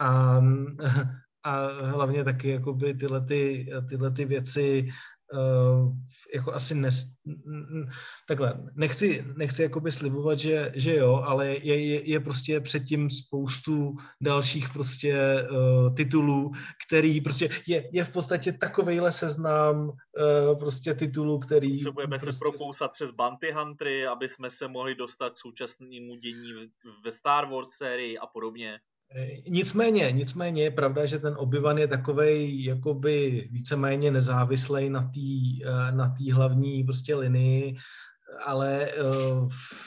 [0.00, 0.40] A,
[1.44, 4.88] a hlavně taky jakoby tyhle, ty, tyhle ty věci
[5.32, 5.92] uh,
[6.34, 7.90] jako asi nes, n-
[8.28, 13.96] takhle, nechci, nechci jakoby slibovat, že, že jo, ale je, je, je prostě předtím spoustu
[14.20, 16.52] dalších prostě uh, titulů,
[16.86, 22.38] který prostě je, je v podstatě takovejhle seznam uh, prostě titulů, který Potřebujeme prostě, se
[22.38, 26.52] prokousat přes Bounty Huntery, aby jsme se mohli dostat k současnému dění
[27.04, 28.80] ve Star Wars sérii a podobně.
[29.14, 35.64] Eh, Nicméně, nicméně je pravda, že ten obyvan je takovej jakoby víceméně nezávislej na té
[35.90, 37.76] na tý hlavní prostě linii,
[38.44, 38.94] ale eh,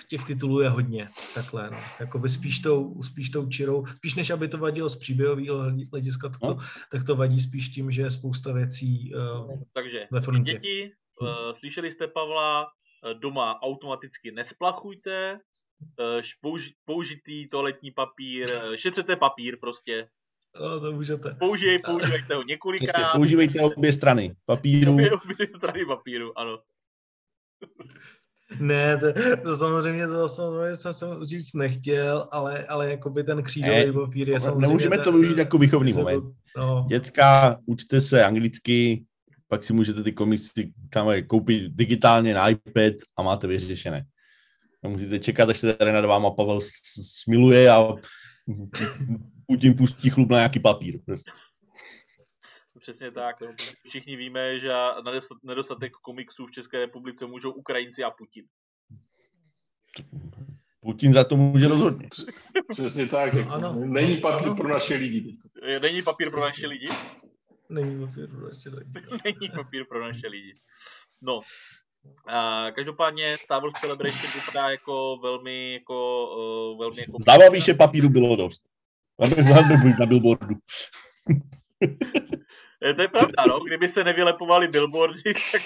[0.10, 1.78] těch titulů je hodně, takhle, no.
[2.00, 6.40] Jakoby spíš tou, spíš tou čirou, spíš než aby to vadilo z příběhového hlediska, tak
[6.42, 6.58] to,
[6.92, 10.54] tak to vadí spíš tím, že je spousta věcí eh, Takže ve frontě.
[10.54, 10.92] děti,
[11.24, 12.68] eh, slyšeli jste Pavla,
[13.12, 15.40] eh, doma automaticky nesplachujte, eh,
[16.44, 20.08] použi- použitý toaletní papír, eh, šetřete papír prostě.
[20.62, 21.36] No, to můžete.
[21.40, 23.12] Použij, používejte ho několikrát.
[23.12, 24.94] používejte obě strany papíru.
[24.94, 26.60] Obě, obě strany papíru, ano.
[28.60, 29.08] Ne, to,
[29.44, 34.30] to samozřejmě to samozřejmě jsem, jsem říct nechtěl, ale, ale jakoby ten křížový Ne, papír
[34.30, 34.68] je samozřejmě...
[34.68, 36.24] Nemůžeme to využít jako výchovný se to- moment.
[36.58, 39.06] No, Děcka, učte se anglicky,
[39.48, 44.06] pak si můžete ty komiksy tam koupit digitálně na iPad a máte vyřešené.
[44.84, 46.60] Nemusíte čekat, až se tady nad váma Pavel
[47.22, 47.88] smiluje a
[49.48, 51.00] Putin pustí chlup na nějaký papír.
[51.06, 51.32] Prostě.
[52.80, 53.42] Přesně tak.
[53.42, 53.48] no.
[53.88, 58.46] Všichni víme, že na nedostat- nedostatek komiksů v České republice můžou Ukrajinci a Putin.
[60.82, 62.10] Putin za to může rozhodně.
[62.70, 63.34] Přesně tak.
[63.34, 63.74] Jako, Ano.
[63.74, 64.56] Není papír Ano.
[64.56, 65.38] pro naše lidi.
[65.82, 66.88] Není papír pro naše lidi?
[67.70, 68.92] Není papír pro naše lidi.
[69.26, 70.60] Není papír pro naše lidi.
[71.22, 71.40] No,
[72.28, 76.28] a každopádně Star Wars Celebration vypadá jako velmi, jako,
[76.72, 77.18] uh, velmi jako...
[77.22, 78.62] Zdává mi, že papíru bylo dost.
[79.20, 79.36] Aby
[80.00, 80.56] na billboardu.
[82.86, 83.60] Eh, To je pravda, no.
[83.60, 85.62] Kdyby se nevylepovaly billboardy, tak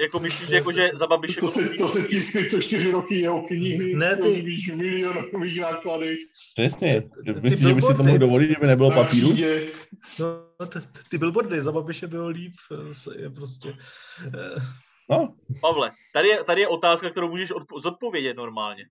[0.00, 3.20] jako myslím, že, jako, že za Babiše To se, to se tiskne co čtyři roky
[3.20, 6.18] jeho knihy, Ne, to ty- víš, milionových nákladech.
[6.54, 7.02] Přesně.
[7.40, 9.28] Myslíš, že by si to mohl dovolit, kdyby nebylo na papíru?
[10.20, 10.26] No,
[11.10, 13.76] ty billboardy za Babiše bylo líp, eh, je prostě...
[14.26, 14.60] eh,
[15.10, 18.84] No, Pavle, tady je, tady je otázka, kterou můžeš odpo- zodpovědět normálně.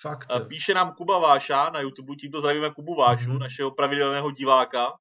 [0.00, 0.32] Fakt.
[0.32, 3.38] A Píše nám Kuba Váša na YouTube, tímto zdravíme Kubu Vášu, Mhm.
[3.38, 4.92] našeho pravidelného diváka.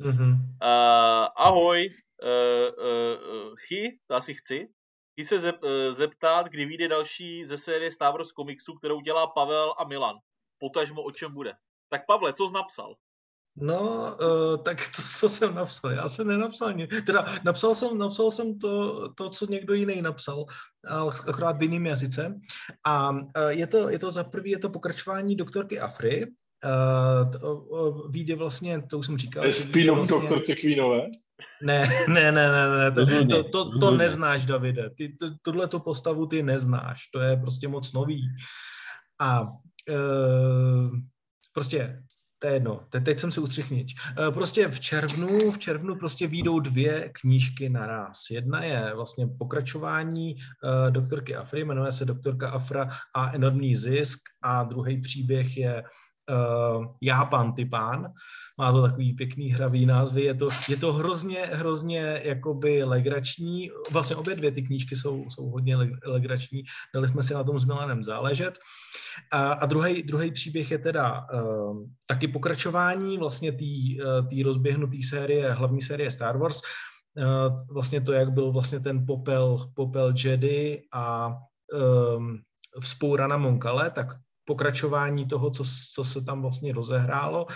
[0.00, 1.88] Uh, ahoj,
[2.22, 4.68] uh, uh, Chy, to asi chci.
[5.12, 9.26] Chci se zep, uh, zeptat, kdy vyjde další ze série Star Wars komiksu, kterou dělá
[9.26, 10.16] Pavel a Milan.
[10.58, 11.52] Potažmo o čem bude.
[11.88, 12.94] Tak Pavle, co jsi napsal?
[13.56, 16.90] No, uh, tak to, co jsem napsal, já jsem nenapsal nic.
[17.06, 20.44] Teda napsal jsem, napsal jsem to, to, co někdo jiný napsal,
[21.28, 22.40] akorát v jiném jazyce.
[22.86, 26.26] A uh, je to, je to za prvý, je to pokračování doktorky Afry.
[26.64, 29.40] Uh, to, uh, vyjde vlastně, to už jsem říkal.
[29.40, 31.00] To je spin-off vlastně- doktorce Kvínové.
[31.62, 34.90] Ne, ne, ne, ne, ne to, to, to, to neznáš, Davide.
[34.90, 38.28] Ty, to, tuhle tu postavu ty neznáš, to je prostě moc nový.
[39.20, 40.90] A uh,
[41.52, 42.02] prostě
[42.38, 43.94] to je jedno, Te, teď jsem si ustřichnič.
[44.18, 48.30] Uh, prostě v červnu, v červnu prostě výjdou dvě knížky naraz.
[48.30, 54.62] Jedna je vlastně pokračování uh, doktorky Afry, jmenuje se doktorka Afra a enormní zisk a
[54.64, 55.84] druhý příběh je
[56.30, 58.12] uh, Já pán, ty pán.
[58.58, 63.70] Má to takový pěkný hravý názvy, je to, je to hrozně, hrozně jakoby legrační.
[63.92, 66.62] Vlastně obě dvě ty knížky jsou, jsou hodně leg- legrační,
[66.94, 68.58] dali jsme si na tom s Milanem záležet.
[69.32, 73.64] A, a druhý, příběh je teda uh, taky pokračování vlastně té
[74.32, 76.60] uh, rozběhnuté série, hlavní série Star Wars.
[77.16, 81.36] Uh, vlastně to, jak byl vlastně ten popel, popel Jedi a
[82.16, 82.38] um,
[82.80, 84.06] vzpoura na Monkale, tak
[84.44, 85.64] pokračování toho, co,
[85.94, 87.46] co se tam vlastně rozehrálo.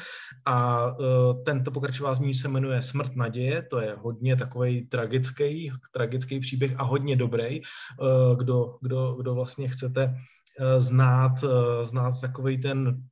[0.45, 6.73] A uh, tento pokračování se jmenuje Smrt naděje, to je hodně takový tragický, tragický příběh
[6.77, 7.61] a hodně dobrý.
[8.01, 11.51] Uh, kdo, kdo, kdo vlastně chcete uh, znát, uh,
[11.83, 13.03] znát takový ten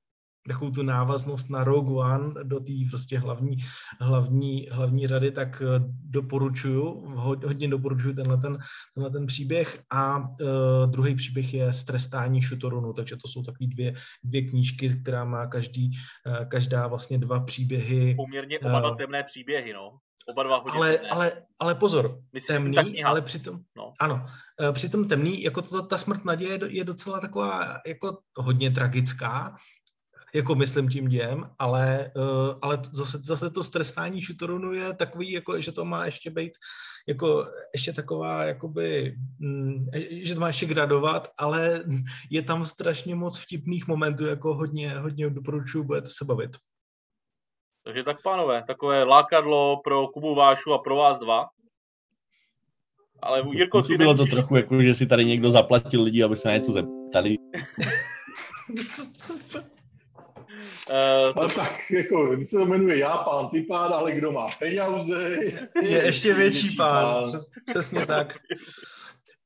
[0.48, 3.56] takovou tu návaznost na Rogue One do té prostě hlavní,
[4.00, 7.06] hlavní, hlavní řady, tak eh, doporučuju,
[7.44, 8.58] hodně doporučuju tenhle ten,
[8.94, 10.26] tenhle ten příběh a uh,
[10.90, 15.90] druhý příběh je Strestání Šutorunu, takže to jsou takové dvě, dvě knížky, která má každý,
[16.26, 18.14] uh, každá vlastně dva příběhy.
[18.14, 19.98] Poměrně oba dva temné příběhy, no.
[20.28, 21.08] Oba dva hodně ale, temné.
[21.08, 23.92] ale, ale pozor, Myslím, temný, ale přitom, No.
[24.00, 24.26] ano,
[24.72, 29.56] přitom temný, jako to, ta smrt naděje je docela taková jako hodně tragická,
[30.34, 35.60] jako myslím tím dějem, ale, uh, ale zase, zase to strestání Šutorunu je takový, jako,
[35.60, 36.52] že to má ještě být
[37.08, 41.84] jako ještě taková, jakoby, mm, že to má ještě gradovat, ale
[42.30, 46.50] je tam strašně moc vtipných momentů, jako hodně, hodně doporučuju, budete se bavit.
[47.84, 51.46] Takže tak pánové, takové lákadlo pro Kubu Vášu a pro vás dva.
[53.22, 56.48] Ale Jirko, ty bylo to trochu jako, že si tady někdo zaplatil lidi, aby se
[56.48, 57.36] na něco zeptali.
[60.90, 64.46] uh, Ale tak, jako, když se to jmenuje já pán, ty pán, ale kdo má
[64.58, 65.38] peněze,
[65.82, 68.38] Je ještě větší pán, přes, přesně tak.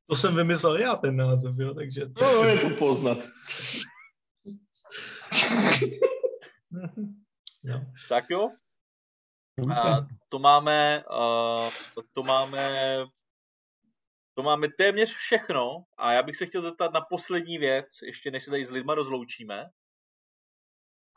[0.07, 2.03] To jsem vymyslel já, ten název, jo, takže...
[2.21, 3.19] No, je to poznat.
[7.65, 7.87] No.
[8.09, 8.51] tak jo,
[9.67, 11.71] a to máme, uh,
[12.13, 12.97] to máme,
[14.35, 18.45] to máme téměř všechno a já bych se chtěl zeptat na poslední věc, ještě než
[18.45, 19.71] se tady s lidma rozloučíme.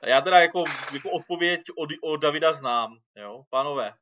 [0.08, 3.93] Já teda jako, jako odpověď od, od Davida znám, jo, pánové.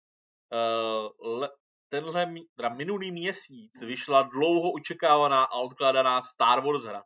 [0.52, 1.50] Uh, le,
[1.89, 7.04] tenhle, teda minulý měsíc vyšla dlouho očekávaná a odkládaná Star Wars hra.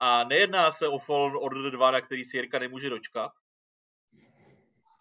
[0.00, 3.32] A nejedná se o Fallen Order 2, na který si Jirka nemůže dočkat.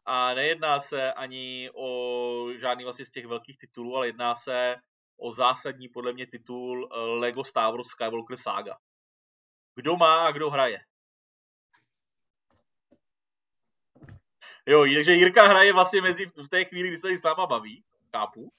[0.05, 4.75] A nejedná se ani o žádný vlastně z těch velkých titulů, ale jedná se
[5.19, 8.77] o zásadní podle mě titul eh, Lego Star Wars Skywalker Saga.
[9.75, 10.79] Kdo má a kdo hraje?
[14.67, 17.83] Jo, takže Jirka hraje vlastně mezi v té chvíli, kdy se tady s náma baví,
[18.15, 18.51] chápu.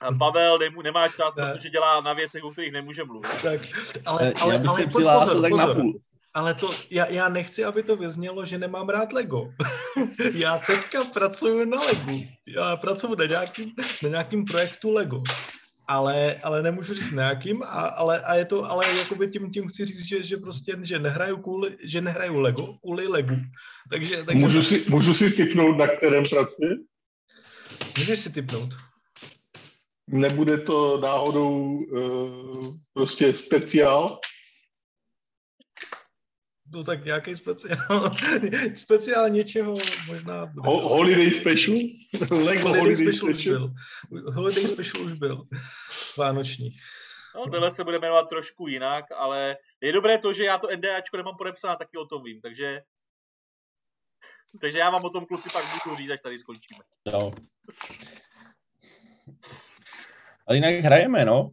[0.00, 1.52] A Pavel nemů, nemá čas, Ne.
[1.52, 3.42] protože dělá na věcech, o kterých nemůže mluvit.
[3.42, 3.60] Tak,
[4.06, 5.80] ale, Já ale, bych ale se po- přihlásil pozor, tak na pozor.
[5.80, 6.00] půl.
[6.34, 9.48] Ale to, já, já nechci, aby to vyznělo, že nemám rád Lego.
[10.34, 12.20] já teďka pracuju na Legu.
[12.46, 13.72] Já pracuju na nějakým,
[14.02, 15.22] na nějakým projektu Lego.
[15.86, 19.86] Ale, ale nemůžu říct nějakým, a, ale, a je to, ale jakoby tím, tím chci
[19.86, 23.36] říct, že, že prostě, že nehraju kvůli, že nehraju Lego, kvůli Legu.
[23.90, 26.70] Takže, takže Můžu si, můžu si typnout, na kterém pracuje?
[27.98, 28.70] Můžeš si typnout.
[30.10, 34.20] Nebude to náhodou uh, prostě speciál?
[36.72, 38.10] No tak nějaký speciál,
[38.74, 39.74] speciál něčeho
[40.06, 40.68] možná bude.
[40.68, 41.76] Ho, holiday special?
[42.30, 43.68] Lego Holiday, holiday special už special?
[44.10, 44.32] byl.
[44.32, 45.44] Holiday special už byl.
[46.18, 46.70] Vánoční.
[47.34, 51.16] No, tohle se bude jmenovat trošku jinak, ale je dobré to, že já to NDAčko
[51.16, 52.82] nemám podepsané, taky o tom vím, takže
[54.60, 56.80] takže já vám o tom kluci pak budu říct, až tady skončíme.
[57.12, 57.32] Jo.
[60.46, 61.50] Ale jinak hrajeme, no.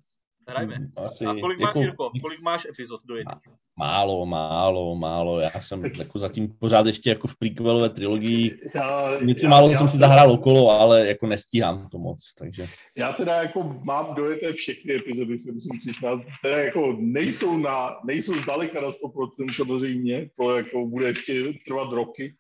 [0.47, 0.77] Hrajme.
[0.95, 2.11] Asi, A kolik máš, Jirko?
[2.21, 3.35] Kolik máš epizod do jedné?
[3.79, 5.39] Málo, málo, málo.
[5.39, 8.59] Já jsem jako zatím pořád ještě jako v prequelové trilogii.
[8.75, 12.33] Já, Něco já- málo já jsem si teda- zahrál okolo, ale jako nestíhám to moc,
[12.37, 12.67] takže.
[12.97, 16.19] Já teda jako mám dojeté všechny epizody, se musím přiznat.
[16.41, 22.35] Teda jako nejsou, na, nejsou zdaleka na 100% samozřejmě, to jako bude ještě trvat roky,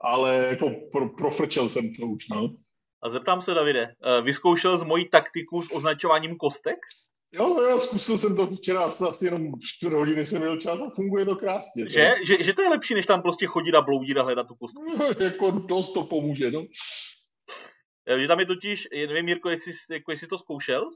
[0.00, 2.48] ale jako pro, profrčel jsem to už, no.
[3.02, 3.82] A zeptám se, Davide,
[4.18, 6.76] eh, vyzkoušel z mojí taktiku s označováním kostek?
[7.32, 11.24] Jo, jo, zkusil jsem to včera asi jenom 4 hodiny jsem měl čas a funguje
[11.24, 11.84] to krásně.
[11.84, 11.90] no.
[11.90, 14.54] Že, že, že to je lepší, než tam prostě chodit a bloudit a hledat tu
[14.54, 14.84] kostku.
[15.24, 16.64] jako dost to pomůže, no.
[18.08, 20.88] Eh, Že tam je totiž, je- nevím, Jirko, jestli, jsi- jako, jestli to zkoušel,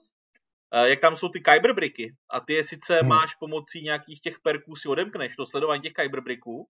[0.75, 3.09] eh, jak tam jsou ty kyber bricky a ty je sice Hmm.
[3.09, 6.69] máš pomocí nějakých těch perků si odemkneš, to sledování těch kyber bricků,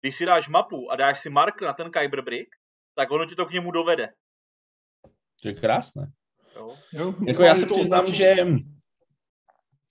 [0.00, 2.48] když si dáš mapu a dáš si mark na ten kyber brick,
[2.94, 4.08] tak ono ti to k němu dovede.
[5.42, 6.12] To je krásné.
[6.56, 6.76] Jo?
[6.92, 8.34] jo Jako já se to přiznám, že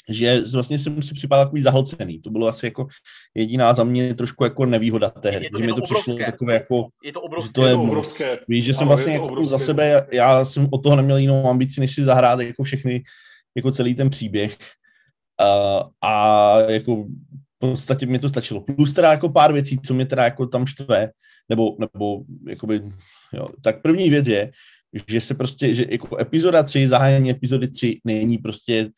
[0.10, 2.20] že vlastně jsem si připadal takový zahlcený.
[2.20, 2.88] To bylo asi jako
[3.36, 5.45] jediná za mě trošku jako nevýhoda té hry.
[5.45, 6.32] Je to- že je mi to to přišlo obrovské.
[6.32, 7.52] takové jako, Je to že obrovské.
[7.62, 8.39] to je to obrovské.
[8.47, 9.49] Víš, že jsem Ano, vlastně jako obrovské.
[9.49, 13.04] za sebe, já jsem od toho neměl jinou ambici, než si zahrát jako všechny,
[13.56, 14.58] jako celý ten příběh.
[15.41, 18.62] Uh, a jako v podstatě mi to stačilo.
[18.62, 21.10] Plus teda jako pár věcí, co mě teda jako tam štve,
[21.49, 22.82] nebo, nebo jakoby,
[23.34, 23.47] jo.
[23.62, 24.52] Tak první věc je,
[25.08, 28.89] že se prostě, že jako epizoda 3, zahájení epizody 3 není prostě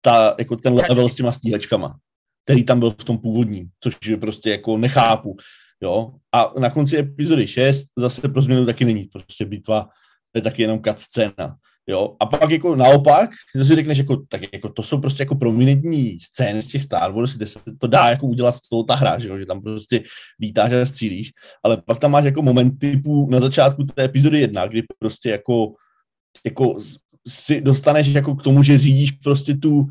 [0.00, 1.98] ta, jako ten level s těma stíhačkama,
[2.44, 5.36] který tam byl v tom původním, což je prostě jako nechápu.
[5.80, 6.12] Jo?
[6.32, 9.88] A na konci epizody 6 zase pro změnu taky není prostě bitva,
[10.34, 11.56] je taky jenom cutscéna.
[11.86, 12.16] Jo?
[12.20, 16.18] A pak jako naopak, že si řekneš, jako, tak jako to jsou prostě jako prominentní
[16.20, 19.18] scény z těch Star Wars, kde se to dá jako udělat z toho ta hra,
[19.18, 19.38] že, jo?
[19.38, 20.02] že tam prostě
[20.40, 21.30] lítáš a střílíš,
[21.64, 25.72] ale pak tam máš jako moment typu na začátku té epizody 1, kdy prostě jako,
[26.44, 26.76] jako
[27.28, 29.86] si dostaneš jako k tomu, že řídíš prostě tu,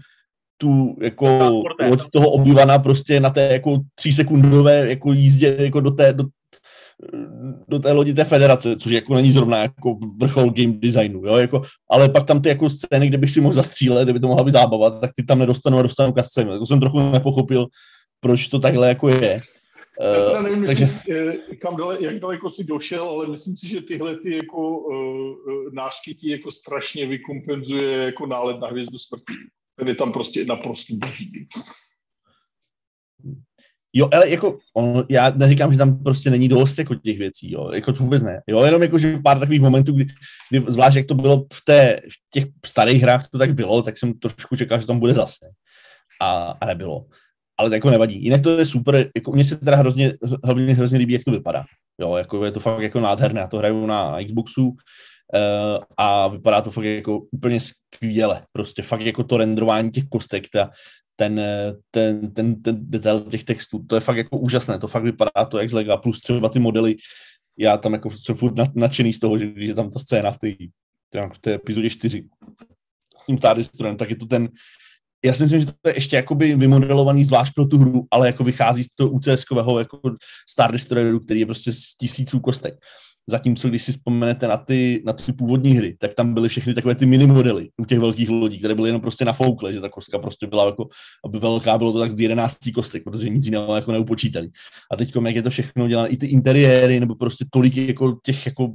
[0.57, 6.13] tu jako loď toho obyvana prostě na té jako třísekundové jako jízdě jako do té,
[6.13, 6.23] do,
[7.67, 11.61] do té lodi té federace, což jako není zrovna jako vrchol game designu, jo, jako,
[11.91, 14.43] ale pak tam ty jako scény, kde bych si mohl zastřílet, kde by to mohla
[14.43, 16.59] být zábava, tak ty tam nedostanu a dostanu kascenu.
[16.59, 17.67] To jsem trochu nepochopil,
[18.19, 19.41] proč to takhle jako je.
[20.01, 23.57] Já teda Eh, nevím, takže- jestli, eh, kam dale, jak daleko si došel, ale myslím
[23.57, 25.35] si, že tyhle ty jako uh,
[25.73, 29.33] nářky ti jako strašně vykompenzuje jako nálet na hvězdu smrti.
[29.75, 31.47] Ten je tam prostě naprosto boží.
[33.93, 37.71] Jo, ale jako, on, já neříkám, že tam prostě není dost jako těch věcí, jo,
[37.73, 40.05] jako vůbec ne, jo, jenom jako, že pár takových momentů, kdy,
[40.51, 43.97] kdy zvlášť jak to bylo v, té, v těch starých hrách, to tak bylo, tak
[43.97, 45.45] jsem trošku čekal, že tam bude zase.
[46.21, 47.05] A, a nebylo.
[47.58, 48.24] Ale jako nevadí.
[48.24, 51.66] Jinak to je super, jako mně se teda hrozně, hlavně hrozně líbí, jak to vypadá.
[52.01, 54.76] Jo, jako je to fakt jako nádherné, já to hraju na Xboxu uh,
[55.97, 58.45] a vypadá to fakt jako úplně skvěle.
[58.51, 60.70] Prostě fakt jako to renderování těch kostek, ta,
[61.16, 61.41] ten,
[61.91, 65.60] ten, ten, ten detail těch textů, to je fakt jako úžasné, to fakt vypadá to
[65.60, 66.95] jak z Lega, plus třeba ty modely,
[67.58, 70.32] já tam jako jsem furt nad- nadšený z toho, že když je tam ta scéna
[70.32, 70.47] v té,
[71.34, 72.24] v té epizodě 4
[73.24, 74.49] s tím Destroyerem, tak je to ten,
[75.26, 78.43] já si myslím, že to je ještě jakoby vymodelovaný zvlášť pro tu hru, ale jako
[78.43, 79.99] vychází z toho UCS-kového jako
[80.49, 82.74] Star Destroyeru, který je prostě z tisíců kostek.
[83.30, 86.95] Zatímco, když si vzpomenete na ty, na ty původní hry, tak tam byly všechny takové
[86.95, 90.20] ty mini modely u těch velkých lodí, které byly jenom prostě nafoukle, že ta kostka
[90.20, 90.88] prostě byla jako,
[91.26, 94.49] aby velká, bylo to tak z 11 kostek, protože nic jiného jako neupočítali.
[94.91, 98.45] A teď, jak je to všechno udělané, i ty interiéry, nebo prostě tolik jako těch
[98.45, 98.74] jako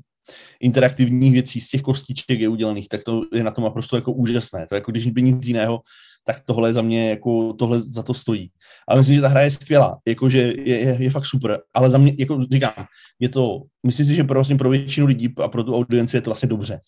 [0.60, 4.66] interaktivních věcí z těch kostiček je udělaných, tak to je na tom naprosto jako úžasné.
[4.66, 5.80] To je jako když by nic jiného,
[6.24, 8.50] tak tohle za mě jako tohle za to stojí.
[8.88, 11.98] Ale myslím, že ta hra je skvělá, jakože je, je, je fakt super, ale za
[11.98, 12.86] mě, jako říkám,
[13.20, 16.20] je to, myslím si, že pro, vlastně pro většinu lidí a pro tu audienci je
[16.20, 16.80] to vlastně dobře.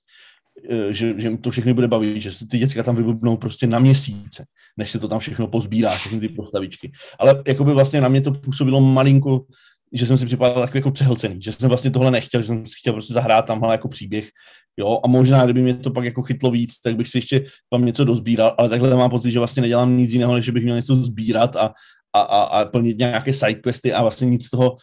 [0.71, 3.79] Eh, Že, že to všechny bude bavit, že se ty děcka tam vybudnou prostě na
[3.79, 4.45] měsíce,
[4.77, 6.93] než se to tam všechno pozbírá, všechny ty postavičky.
[7.19, 9.45] Ale jakoby vlastně na mě to působilo malinko
[9.93, 12.75] že jsem si připadal takový jako přehlcený, že jsem vlastně tohle nechtěl, že jsem si
[12.79, 14.29] chtěl prostě zahrát tamhle jako příběh,
[14.77, 17.85] jo, a možná, kdyby mě to pak jako chytlo víc, tak bych si ještě tam
[17.85, 20.97] něco dozbíral, ale takhle mám pocit, že vlastně nedělám nic jiného, než bych měl něco
[20.97, 21.73] sbírat a,
[22.13, 24.77] a, a, a plnit nějaké sidequesty a vlastně nic z toho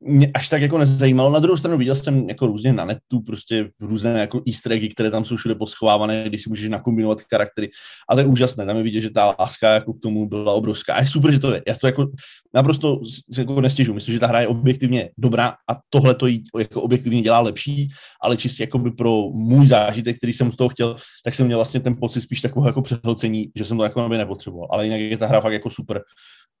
[0.00, 1.30] mě až tak jako nezajímalo.
[1.30, 5.10] Na druhou stranu viděl jsem jako různě na netu prostě různé jako easter eggy, které
[5.10, 7.70] tam jsou všude poschovávané, když si můžeš nakombinovat charaktery.
[8.10, 10.94] A to je úžasné, tam je vidět, že ta láska jako k tomu byla obrovská.
[10.94, 11.62] A je super, že to je.
[11.68, 12.06] Já to jako
[12.54, 13.00] naprosto
[13.38, 13.94] jako nestěžu.
[13.94, 17.88] Myslím, že ta hra je objektivně dobrá a tohle to jí jako objektivně dělá lepší,
[18.22, 21.58] ale čistě jako by pro můj zážitek, který jsem z toho chtěl, tak jsem měl
[21.58, 24.68] vlastně ten pocit spíš takového jako přehlcení, že jsem to jako nepotřeboval.
[24.72, 26.02] Ale jinak je ta hra fakt jako super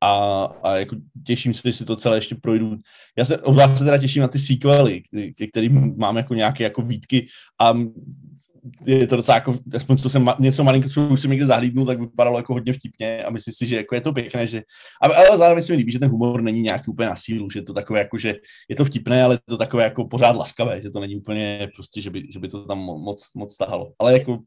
[0.00, 2.76] a, a jako těším se, že si to celé ještě projdu.
[3.18, 3.38] Já se
[3.76, 5.02] se teda těším na ty sequely,
[5.38, 7.26] ke kterým mám jako nějaké jako výtky
[7.60, 7.74] a
[8.86, 12.00] je to docela jako, aspoň co jsem něco malinko, co už jsem někde zahlídnul, tak
[12.00, 14.62] vypadalo jako hodně vtipně a myslím si, že jako je to pěkné, že,
[15.02, 17.58] ale, ale zároveň se mi líbí, že ten humor není nějaký úplně na sílu, že
[17.58, 18.34] je to takové jako, že
[18.68, 22.00] je to vtipné, ale je to takové jako pořád laskavé, že to není úplně prostě,
[22.00, 23.92] že by, že by to tam moc, moc tahalo.
[23.98, 24.38] Ale jako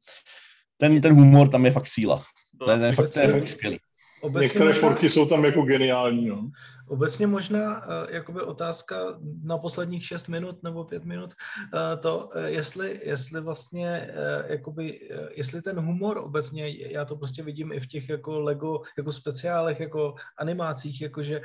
[0.77, 2.23] ten, ten humor tam je fakt síla.
[2.59, 3.77] To je, to je, fakt, to je fakt skvělý.
[4.21, 6.27] Obecně Některé forky jsou tam jako geniální.
[6.27, 6.49] No.
[6.89, 8.95] Obecně možná uh, jakoby otázka
[9.43, 11.33] na posledních 6 minut nebo 5 minut,
[11.73, 14.09] uh, to, uh, jestli, jestli vlastně,
[14.47, 19.11] jakoby, jestli ten humor obecně, já to prostě vidím i v těch jako Lego, jako
[19.11, 21.41] speciálech, jako animácích, jakože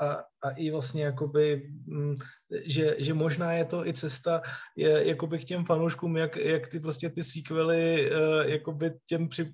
[0.00, 2.16] a, a i vlastně jakoby, um,
[2.64, 4.42] že, že možná je to i cesta
[4.76, 8.10] je, jakoby k těm fanouškům, jak, jak ty vlastně ty sequely
[8.46, 9.52] jakoby těm, při,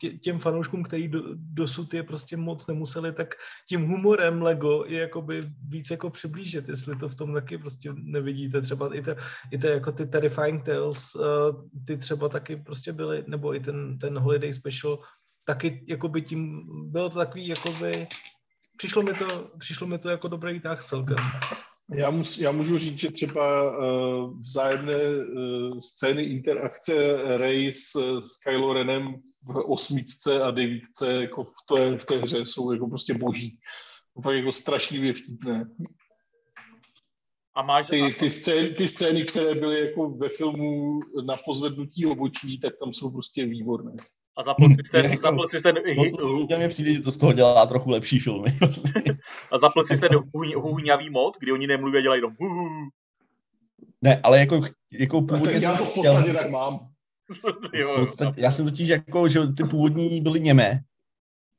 [0.00, 3.34] tě, těm fanouškům, který do, dosud je prostě moc nemuseli, tak
[3.68, 8.60] tím humorem Lego je jakoby víc jako přiblížit, jestli to v tom taky prostě nevidíte.
[8.60, 9.16] Třeba i, te,
[9.50, 11.24] i te, jako ty Terrifying Tales, uh,
[11.86, 14.98] ty třeba taky prostě byly, nebo i ten, ten Holiday Special,
[15.44, 17.92] taky jakoby tím, bylo to takový jakoby,
[18.76, 21.16] přišlo mi to, přišlo mi to jako dobrý tah celkem.
[21.96, 26.92] Já, mus, já můžu říct, že třeba uh, vzájemné uh, scény interakce
[27.36, 32.46] Rey s, s Kylo Renem v osmičce a devítce jako v té, v té hře
[32.46, 33.58] jsou jako prostě boží.
[34.22, 35.70] Fakt jako strašlivě vtipné.
[37.54, 37.88] A máš...
[37.88, 42.92] Ty, ty, scény, ty scény, které byly jako ve filmu na pozvednutí obočí, tak tam
[42.92, 43.92] jsou prostě výborné.
[44.36, 45.06] A zapl si ten...
[45.10, 45.74] Jako, zapl si ten
[46.48, 48.58] to, mě přijde, že to z toho dělá trochu lepší filmy.
[49.52, 50.10] a zapl si ten
[50.56, 52.34] hůňavý mod, kdy oni nemluví a dělají jenom
[54.02, 54.60] Ne, ale jako,
[54.92, 55.52] jako původně...
[55.52, 56.88] Tak já to v podstatě tak mám.
[57.74, 60.80] jo, podstatě, já jsem totiž jako, že ty původní byly němé,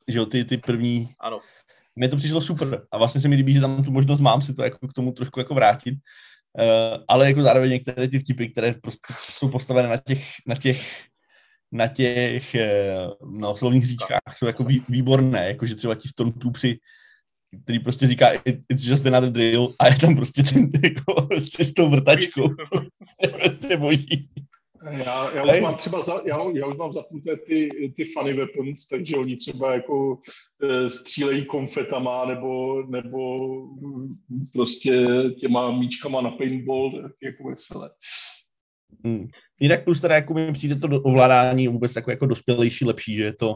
[0.07, 1.09] že ty, ty první.
[1.19, 1.39] Ano.
[1.99, 4.53] Mně to přišlo super a vlastně se mi líbí, že tam tu možnost mám si
[4.53, 5.93] to jako k tomu trošku jako vrátit.
[6.59, 11.09] Uh, ale jako zároveň některé ty vtipy, které prostě jsou postavené na těch, na těch
[11.71, 16.79] na těch eh, no, slovních říčkách jsou jako výborné, jakože třeba ti stormtroopři,
[17.63, 21.73] který prostě říká it's just another drill a je tam prostě ten jako prostě s
[21.73, 22.49] tou vrtačkou.
[23.41, 24.29] prostě boží.
[24.91, 28.87] Já, já, už mám třeba za, já, já už mám zapnuté ty, ty funny weapons,
[28.87, 30.17] takže oni třeba jako
[30.63, 33.49] e, střílejí konfetama nebo, nebo
[34.53, 35.07] prostě
[35.39, 37.89] těma míčkama na paintball, tak jako veselé.
[39.05, 39.27] Hmm.
[39.59, 43.23] Jinak plus teda jako mi přijde to do ovládání vůbec jako, jako dospělejší, lepší, že
[43.23, 43.55] je to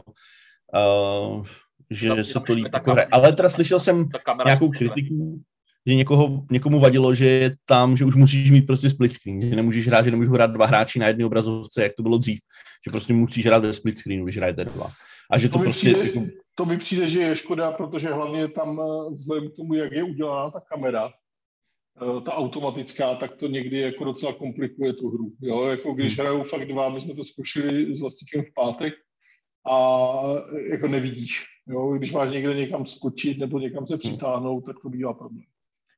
[0.74, 1.46] uh,
[1.90, 2.96] že tam, se to líp jako.
[3.12, 4.08] Ale teda slyšel jsem
[4.44, 5.40] nějakou kritiku,
[5.86, 9.56] že někoho, někomu vadilo, že je tam, že už musíš mít prostě split screen, že
[9.56, 12.40] nemůžeš hrát, že nemůžeš hrát dva hráči na jedné obrazovce, jak to bylo dřív,
[12.86, 14.90] že prostě musíš hrát ve split screenu, když hrajete dva.
[15.30, 15.92] A že to, to prostě...
[15.92, 16.26] Přijde, jako...
[16.54, 20.02] To mi přijde, že je škoda, protože hlavně tam eh, vzhledem k tomu, jak je
[20.02, 21.10] udělaná ta kamera,
[22.02, 25.32] eh, ta automatická, tak to někdy jako docela komplikuje tu hru.
[25.40, 25.64] Jo?
[25.64, 26.26] Jako když hmm.
[26.26, 28.94] hrajou fakt dva, my jsme to zkoušeli s Vlastikem v pátek
[29.70, 30.10] a
[30.70, 31.44] jako nevidíš.
[31.68, 31.92] Jo?
[31.92, 35.44] Když máš někde někam skočit nebo někam se přitáhnout, tak to bývá problém.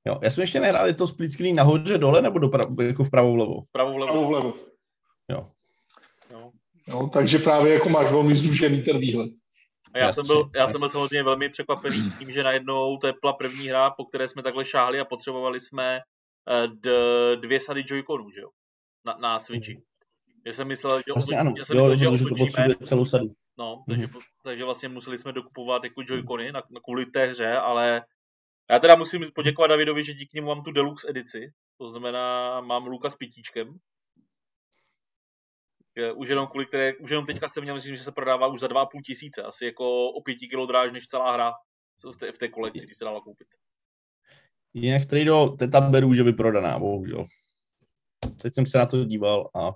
[0.06, 3.32] Jo, já jsem ještě nehrál, je to split screen nahoře, dole nebo dopravo, jako vpravo
[3.32, 3.62] vlevo?
[3.68, 4.12] Vpravo vlevo.
[4.12, 4.54] Vpravo vlevo.
[5.30, 5.50] Jo.
[6.32, 6.50] jo.
[6.88, 7.10] jo.
[7.12, 9.30] takže právě jako máš velmi zúžený ten výhled.
[9.94, 13.14] A já, jsem byl, já jsem byl samozřejmě velmi překvapený tím, že najednou to je
[13.20, 16.00] byla první hra, po které jsme takhle šáhli a potřebovali jsme
[16.50, 16.90] eh, d,
[17.36, 18.48] dvě sady Joy-Conů, že jo?
[19.06, 19.82] Na, na Switchi.
[20.46, 21.54] Já jsem myslel, že, vlastně ano.
[21.58, 23.26] já jsem myslel, jo, že otočíme, to celou sadu.
[23.58, 24.20] No, takže, mm-hmm.
[24.44, 28.02] takže vlastně museli jsme dokupovat jako Joy-Cony na, na kvůli té hře, ale
[28.70, 32.86] já teda musím poděkovat Davidovi, že díky němu mám tu deluxe edici, to znamená, mám
[32.86, 33.78] Luka s pitíčkem.
[36.14, 38.66] Už jenom kvůli které, už jenom teďka jsem měl, myslím, že se prodává už za
[38.66, 41.52] 2,5 tisíce, asi jako o 5 kg dráž než celá hra
[42.14, 43.48] v té, v té kolekci, když se dala koupit.
[44.74, 47.24] Jinak do teta beru, že vyprodaná, bohužel.
[48.42, 49.72] Teď jsem se na to díval a...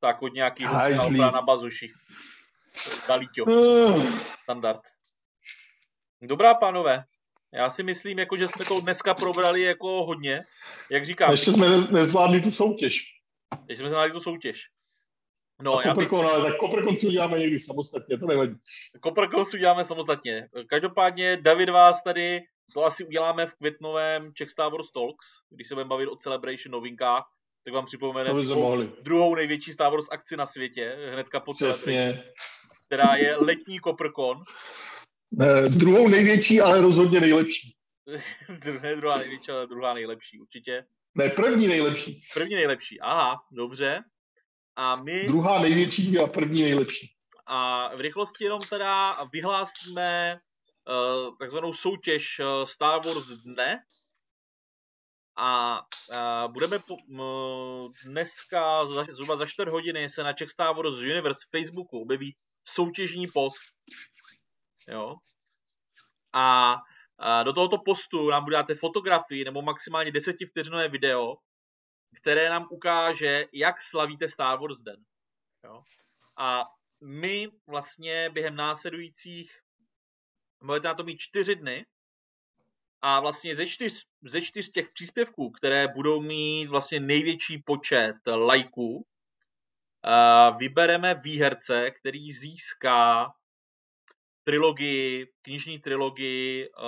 [0.00, 0.72] Tak od nějakýho
[1.18, 1.92] na bazuši.
[3.08, 3.44] Dalíťo.
[4.42, 4.80] Standard.
[6.26, 7.04] Dobrá, pánové.
[7.52, 10.44] Já si myslím, jako, že jsme to dneska probrali jako hodně.
[10.90, 13.04] Jak říkám, A ještě jsme ne- nezvládli tu soutěž.
[13.64, 14.62] když jsme znali tu soutěž.
[15.62, 18.54] No, No, já bych, Koprkon, ale tak Koprkon si uděláme někdy samostatně, to nevadí.
[19.00, 20.48] Koprkos uděláme samostatně.
[20.68, 22.40] Každopádně David vás tady,
[22.74, 27.24] to asi uděláme v květnovém Czech Wars Talks, když se budeme bavit o Celebration novinkách,
[27.64, 28.42] tak vám připomeneme
[29.02, 32.24] druhou- největší Star Wars akci na světě, hnedka po Přesně.
[32.86, 34.42] která je letní Koprkon.
[35.38, 37.74] Ne, druhou největší, ale rozhodně nejlepší.
[38.82, 40.84] ne druhá největší, ale druhá nejlepší, určitě.
[41.14, 42.22] Ne, první nejlepší.
[42.34, 44.02] První nejlepší, aha, dobře.
[44.76, 47.14] A my Druhá největší a první nejlepší.
[47.46, 53.78] a v rychlosti jenom teda vyhlásíme uh, takzvanou soutěž uh, Star Wars dne
[55.36, 60.76] a uh, budeme po, m, dneska za, zhruba za 4 hodiny se na Czech Star
[60.76, 63.60] Wars Universe Facebooku objeví soutěžní post.
[64.88, 65.16] Jo.
[66.32, 66.76] A,
[67.44, 71.36] do tohoto postu nám bude dáte fotografii nebo maximálně 10 vteřinové video,
[72.20, 75.04] které nám ukáže, jak slavíte Star Wars den.
[75.64, 75.82] Jo.
[76.36, 76.62] A
[77.00, 79.60] my vlastně během následujících,
[80.62, 81.86] budete na to mít čtyři dny,
[83.06, 89.06] a vlastně ze čtyř, ze čtyř těch příspěvků, které budou mít vlastně největší počet lajků,
[90.56, 93.34] vybereme výherce, který získá
[94.44, 96.84] trilogii, knižní trilogii uh,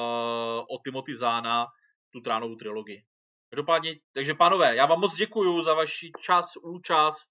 [0.59, 1.67] o Timothy Zána,
[2.11, 3.05] tu tránovou trilogii.
[3.51, 7.31] Každopádně, takže pánové, já vám moc děkuji za vaši čas, účast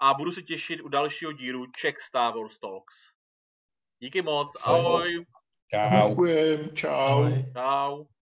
[0.00, 2.94] a budu se těšit u dalšího dílu Czech Star Wars Talks.
[4.02, 5.26] Díky moc, ahoj.
[5.70, 6.08] Čau.
[6.08, 6.88] Děkujem, čau.
[6.88, 7.44] Ahoj.
[7.52, 8.17] Čau.